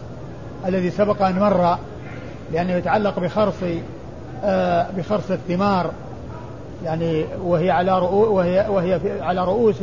الذي 0.66 0.90
سبق 0.90 1.22
أن 1.22 1.40
مر 1.40 1.78
لأنه 2.54 2.74
يتعلق 2.74 3.20
بخرص 3.20 3.56
آه 4.44 4.88
بخرص 4.98 5.32
الثمار. 5.32 5.92
يعني 6.86 7.26
وهي 7.44 7.72
على 7.72 8.00
رؤو 8.00 8.36
وهي 8.38 8.66
وهي 8.70 9.00
على 9.22 9.46
رؤوس 9.46 9.76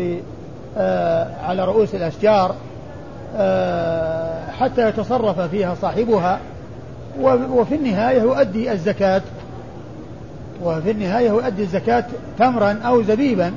آه 0.76 1.28
على 1.44 1.64
رؤوس 1.64 1.94
الأشجار 1.94 2.54
آه 3.36 4.50
حتى 4.50 4.88
يتصرف 4.88 5.40
فيها 5.40 5.74
صاحبها 5.82 6.38
وفي 7.20 7.74
النهاية 7.74 8.20
يؤدي 8.20 8.72
الزكاة. 8.72 9.22
وفي 10.62 10.90
النهاية 10.90 11.28
يؤدي 11.28 11.62
الزكاة 11.62 12.04
تمرا 12.38 12.80
أو 12.84 13.02
زبيبا. 13.02 13.52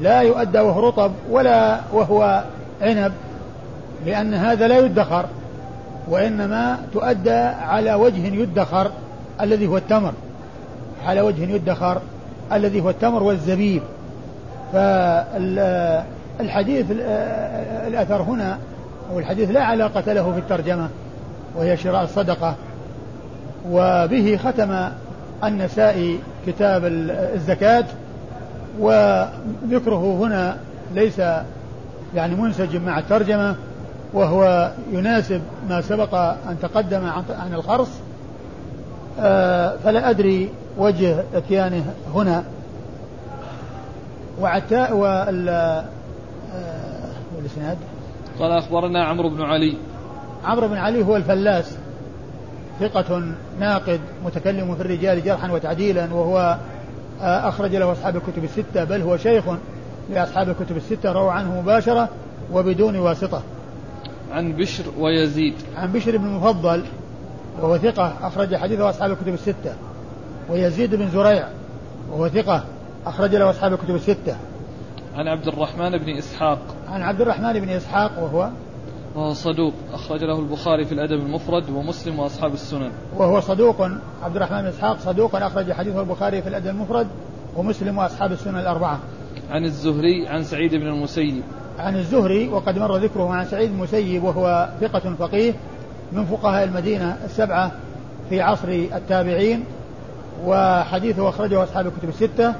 لا 0.00 0.20
يؤدى 0.20 0.60
وهو 0.60 0.88
رطب 0.88 1.12
ولا 1.30 1.80
وهو 1.92 2.44
عنب 2.82 3.12
لأن 4.06 4.34
هذا 4.34 4.68
لا 4.68 4.78
يدخر 4.78 5.26
وإنما 6.08 6.78
تؤدى 6.92 7.38
على 7.60 7.94
وجه 7.94 8.26
يدخر 8.26 8.90
الذي 9.40 9.66
هو 9.66 9.76
التمر. 9.76 10.12
على 11.04 11.20
وجه 11.20 11.42
يدخر 11.42 12.00
الذي 12.52 12.80
هو 12.80 12.90
التمر 12.90 13.22
والزبيب. 13.22 13.82
فالحديث 14.72 16.86
الأثر 17.86 18.22
هنا 18.22 18.58
والحديث 19.12 19.50
لا 19.50 19.64
علاقة 19.64 20.12
له 20.12 20.32
في 20.32 20.38
الترجمة 20.38 20.88
وهي 21.56 21.76
شراء 21.76 22.04
الصدقة. 22.04 22.54
وبه 23.70 24.38
ختم 24.44 24.88
النسائي 25.44 26.18
كتاب 26.46 26.84
الزكاة 27.34 27.84
وذكره 28.78 30.18
هنا 30.20 30.56
ليس 30.94 31.18
يعني 32.14 32.34
منسجم 32.34 32.82
مع 32.82 32.98
الترجمة 32.98 33.56
وهو 34.12 34.70
يناسب 34.92 35.40
ما 35.68 35.80
سبق 35.80 36.14
أن 36.14 36.56
تقدم 36.62 37.06
عن 37.30 37.54
الخرص 37.54 37.88
فلا 39.84 40.10
أدري 40.10 40.50
وجه 40.78 41.24
إتيانه 41.34 41.94
هنا. 42.14 42.44
وعتاء 44.40 44.96
وال 44.96 45.48
آه، 45.48 45.84
والإسناد؟ 47.36 47.76
قال 48.38 48.52
أخبرنا 48.52 49.04
عمرو 49.04 49.30
بن 49.30 49.42
علي. 49.42 49.76
عمرو 50.44 50.68
بن 50.68 50.76
علي 50.76 51.04
هو 51.04 51.16
الفلاس 51.16 51.76
ثقة 52.80 53.22
ناقد 53.60 54.00
متكلم 54.24 54.74
في 54.74 54.80
الرجال 54.80 55.24
جرحا 55.24 55.50
وتعديلا 55.50 56.14
وهو 56.14 56.56
آه، 57.22 57.48
أخرج 57.48 57.76
له 57.76 57.92
أصحاب 57.92 58.16
الكتب 58.16 58.44
الستة 58.44 58.84
بل 58.84 59.00
هو 59.02 59.16
شيخ 59.16 59.44
لأصحاب 60.10 60.48
الكتب 60.48 60.76
الستة 60.76 61.12
روى 61.12 61.30
عنه 61.30 61.60
مباشرة 61.60 62.08
وبدون 62.52 62.96
واسطة. 62.96 63.42
عن 64.32 64.52
بشر 64.52 64.84
ويزيد. 64.98 65.54
عن 65.76 65.92
بشر 65.92 66.16
بن 66.16 66.26
المفضل 66.26 66.82
وهو 67.62 67.78
ثقة 67.78 68.12
أخرج 68.22 68.56
حديثه 68.56 68.90
أصحاب 68.90 69.10
الكتب 69.10 69.34
الستة. 69.34 69.74
ويزيد 70.50 70.94
بن 70.94 71.10
زريع 71.10 71.48
وهو 72.10 72.28
ثقة 72.28 72.64
أخرج 73.06 73.34
له 73.34 73.50
أصحاب 73.50 73.72
الكتب 73.72 73.94
الستة. 73.94 74.36
عن 75.16 75.28
عبد 75.28 75.48
الرحمن 75.48 75.98
بن 75.98 76.16
إسحاق. 76.18 76.58
عن 76.88 77.02
عبد 77.02 77.20
الرحمن 77.20 77.60
بن 77.60 77.68
إسحاق 77.68 78.10
وهو؟ 78.22 78.50
وهو 79.14 79.32
صدوق 79.32 79.72
أخرج 79.92 80.24
له 80.24 80.38
البخاري 80.38 80.84
في 80.84 80.92
الأدب 80.92 81.20
المفرد 81.26 81.70
ومسلم 81.70 82.18
وأصحاب 82.18 82.54
السنن. 82.54 82.90
وهو 83.16 83.40
صدوق 83.40 83.82
عبد 84.22 84.36
الرحمن 84.36 84.60
بن 84.62 84.66
إسحاق 84.66 84.98
صدوق 84.98 85.36
أخرج 85.36 85.72
حديثه 85.72 86.00
البخاري 86.00 86.42
في 86.42 86.48
الأدب 86.48 86.66
المفرد 86.66 87.06
ومسلم 87.56 87.98
وأصحاب 87.98 88.32
السنن 88.32 88.58
الأربعة. 88.58 88.98
عن 89.50 89.64
الزهري 89.64 90.28
عن 90.28 90.44
سعيد 90.44 90.74
بن 90.74 90.86
المسيب. 90.86 91.42
عن 91.78 91.96
الزهري 91.96 92.48
وقد 92.48 92.78
مر 92.78 92.96
ذكره 92.96 93.30
عن 93.30 93.44
سعيد 93.44 93.70
المسيب 93.70 94.24
وهو 94.24 94.68
ثقة 94.80 95.14
فقيه. 95.18 95.52
من 96.12 96.24
فقهاء 96.24 96.64
المدينة 96.64 97.16
السبعة 97.24 97.72
في 98.30 98.40
عصر 98.40 98.68
التابعين 98.68 99.64
وحديثه 100.44 101.28
أخرجه 101.28 101.62
أصحاب 101.62 101.86
الكتب 101.86 102.08
الستة 102.08 102.54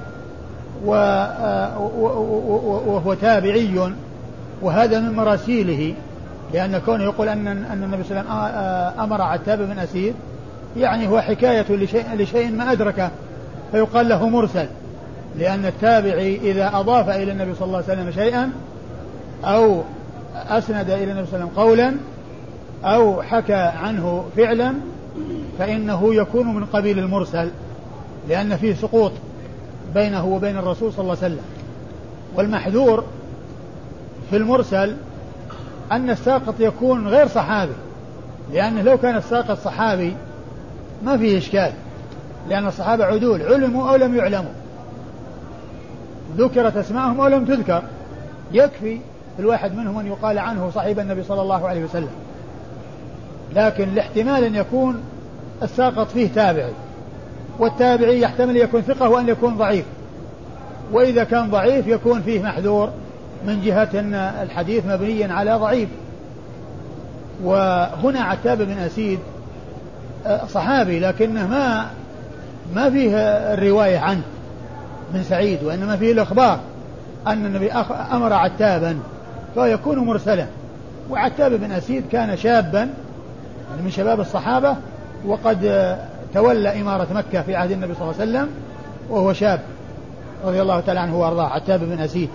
وهو 1.74 3.14
تابعي 3.14 3.92
وهذا 4.62 5.00
من 5.00 5.12
مراسيله 5.12 5.94
لأن 6.54 6.78
كونه 6.78 7.04
يقول 7.04 7.28
أن 7.28 7.48
أن 7.48 7.82
النبي 7.82 8.04
صلى 8.04 8.20
الله 8.20 8.30
عليه 8.30 8.44
وسلم 8.50 8.58
آه، 8.58 9.04
أمر 9.04 9.22
عتاب 9.22 9.58
بن 9.58 9.78
أسير 9.78 10.12
يعني 10.76 11.08
هو 11.08 11.20
حكاية 11.20 11.64
لشيء, 11.70 12.04
لشيء 12.14 12.52
ما 12.52 12.72
أدركه 12.72 13.10
فيقال 13.72 14.08
له 14.08 14.28
مرسل 14.28 14.66
لأن 15.38 15.66
التابعي 15.66 16.36
إذا 16.36 16.70
أضاف 16.74 17.08
إلى 17.08 17.32
النبي 17.32 17.54
صلى 17.54 17.66
الله 17.66 17.82
عليه 17.88 17.92
وسلم 17.92 18.10
شيئا 18.10 18.50
أو 19.44 19.82
أسند 20.34 20.90
إلى 20.90 21.12
النبي 21.12 21.26
صلى 21.26 21.36
الله 21.36 21.44
عليه 21.44 21.44
وسلم 21.44 21.48
قولا 21.56 21.94
أو 22.84 23.22
حكى 23.22 23.54
عنه 23.54 24.24
فعلا 24.36 24.74
فإنه 25.58 26.14
يكون 26.14 26.54
من 26.54 26.64
قبيل 26.64 26.98
المرسل 26.98 27.50
لأن 28.28 28.56
فيه 28.56 28.74
سقوط 28.74 29.12
بينه 29.94 30.26
وبين 30.26 30.56
الرسول 30.56 30.92
صلى 30.92 31.02
الله 31.02 31.16
عليه 31.22 31.34
وسلم. 31.34 31.44
والمحذور 32.34 33.04
في 34.30 34.36
المرسل 34.36 34.96
أن 35.92 36.10
الساقط 36.10 36.54
يكون 36.58 37.08
غير 37.08 37.28
صحابي 37.28 37.72
لأنه 38.52 38.82
لو 38.82 38.98
كان 38.98 39.16
الساقط 39.16 39.58
صحابي 39.58 40.16
ما 41.04 41.16
فيه 41.16 41.38
إشكال 41.38 41.72
لأن 42.48 42.66
الصحابة 42.66 43.04
عدول 43.04 43.42
علموا 43.42 43.90
أو 43.90 43.96
لم 43.96 44.16
يعلموا. 44.16 44.52
ذكرت 46.36 46.76
أسماءهم 46.76 47.20
أو 47.20 47.26
لم 47.26 47.44
تذكر 47.44 47.82
يكفي 48.52 48.98
الواحد 49.38 49.74
منهم 49.76 49.98
أن 49.98 50.06
يقال 50.06 50.38
عنه 50.38 50.70
صاحب 50.74 50.98
النبي 50.98 51.22
صلى 51.22 51.42
الله 51.42 51.68
عليه 51.68 51.84
وسلم. 51.84 52.25
لكن 53.54 53.84
الاحتمال 53.84 54.44
أن 54.44 54.54
يكون 54.54 55.02
الساقط 55.62 56.10
فيه 56.10 56.28
تابعي 56.28 56.72
والتابعي 57.58 58.20
يحتمل 58.20 58.56
يكون 58.56 58.82
ثقة 58.82 59.08
وأن 59.08 59.28
يكون 59.28 59.56
ضعيف. 59.56 59.84
وإذا 60.92 61.24
كان 61.24 61.50
ضعيف 61.50 61.86
يكون 61.86 62.22
فيه 62.22 62.42
محذور 62.42 62.90
من 63.46 63.62
جهة 63.64 63.88
أن 63.94 64.14
الحديث 64.14 64.86
مبني 64.86 65.24
على 65.24 65.54
ضعيف. 65.54 65.88
وهنا 67.44 68.20
عتاب 68.20 68.58
بن 68.58 68.78
أسيد 68.78 69.18
آه، 70.26 70.46
صحابي 70.46 71.00
لكنه 71.00 71.46
ما 71.46 71.86
ما 72.74 72.90
فيه 72.90 73.16
الرواية 73.54 73.98
عنه 73.98 74.22
من 75.14 75.22
سعيد 75.22 75.64
وإنما 75.64 75.96
فيه 75.96 76.12
الإخبار 76.12 76.60
أن 77.26 77.46
النبي 77.46 77.72
أمر 78.12 78.32
عتابا 78.32 78.98
فيكون 79.54 79.98
مرسلا. 79.98 80.46
وعتاب 81.10 81.52
بن 81.52 81.72
أسيد 81.72 82.04
كان 82.12 82.36
شابا 82.36 82.90
يعني 83.70 83.82
من 83.82 83.90
شباب 83.90 84.20
الصحابة 84.20 84.76
وقد 85.26 85.96
تولى 86.34 86.80
إمارة 86.80 87.06
مكة 87.12 87.42
في 87.42 87.56
عهد 87.56 87.70
النبي 87.70 87.94
صلى 87.94 88.02
الله 88.02 88.20
عليه 88.20 88.30
وسلم 88.30 88.48
وهو 89.10 89.32
شاب 89.32 89.60
رضي 90.44 90.62
الله 90.62 90.80
تعالى 90.80 91.00
عنه 91.00 91.16
وأرضاه 91.16 91.46
عتاب 91.48 91.80
بن 91.80 92.00
أسيد. 92.00 92.28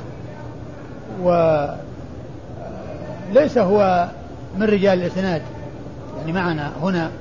وليس 3.31 3.57
هو 3.57 4.07
من 4.57 4.63
رجال 4.63 5.01
الإسناد 5.01 5.41
يعني 6.19 6.31
معنا 6.31 6.71
هنا 6.81 7.11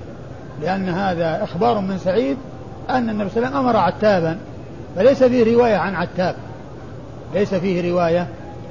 لأن 0.62 0.88
هذا 0.88 1.44
إخبار 1.44 1.80
من 1.80 1.98
سعيد 1.98 2.36
أن 2.90 3.11
النبي 3.11 3.30
صلى 3.30 3.36
الله 3.36 3.48
عليه 3.48 3.58
وسلم 3.58 3.68
أمر 3.68 3.76
عتابا 3.76 4.38
فليس 4.96 5.24
فيه 5.24 5.54
رواية 5.56 5.76
عن 5.76 5.94
عتاب. 5.94 6.34
ليس 7.34 7.54
فيه 7.54 7.92
رواية 7.92 8.26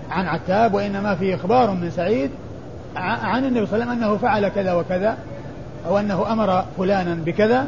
عن 0.10 0.26
عتاب 0.28 0.74
وإنما 0.74 1.16
فيه 1.16 1.36
إخبار 1.36 1.72
من 1.72 1.92
سعيد 1.92 2.32
عن 2.96 3.46
النبي 3.46 3.66
صلى 3.66 3.76
الله 3.76 3.86
عليه 3.86 3.98
وسلم 3.98 4.04
أنه 4.04 4.18
فعل 4.18 4.48
كذا 4.48 4.74
وكذا. 4.74 5.18
أو 5.88 5.98
أنه 5.98 6.34
أمر 6.34 6.66
فلانا 6.78 7.14
بكذا 7.26 7.68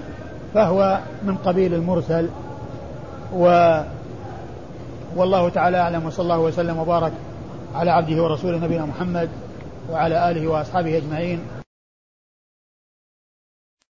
فهو 0.53 0.99
من 1.23 1.35
قبيل 1.35 1.73
المرسل. 1.73 2.29
و 3.33 3.77
والله 5.15 5.49
تعالى 5.49 5.77
أعلم 5.77 6.05
وصلى 6.05 6.23
الله 6.23 6.39
وسلم 6.39 6.77
وبارك 6.77 7.11
على 7.75 7.91
عبده 7.91 8.23
ورسوله 8.23 8.57
نبينا 8.57 8.85
محمد 8.85 9.29
وعلى 9.91 10.31
آله 10.31 10.47
وأصحابه 10.47 10.97
أجمعين. 10.97 11.60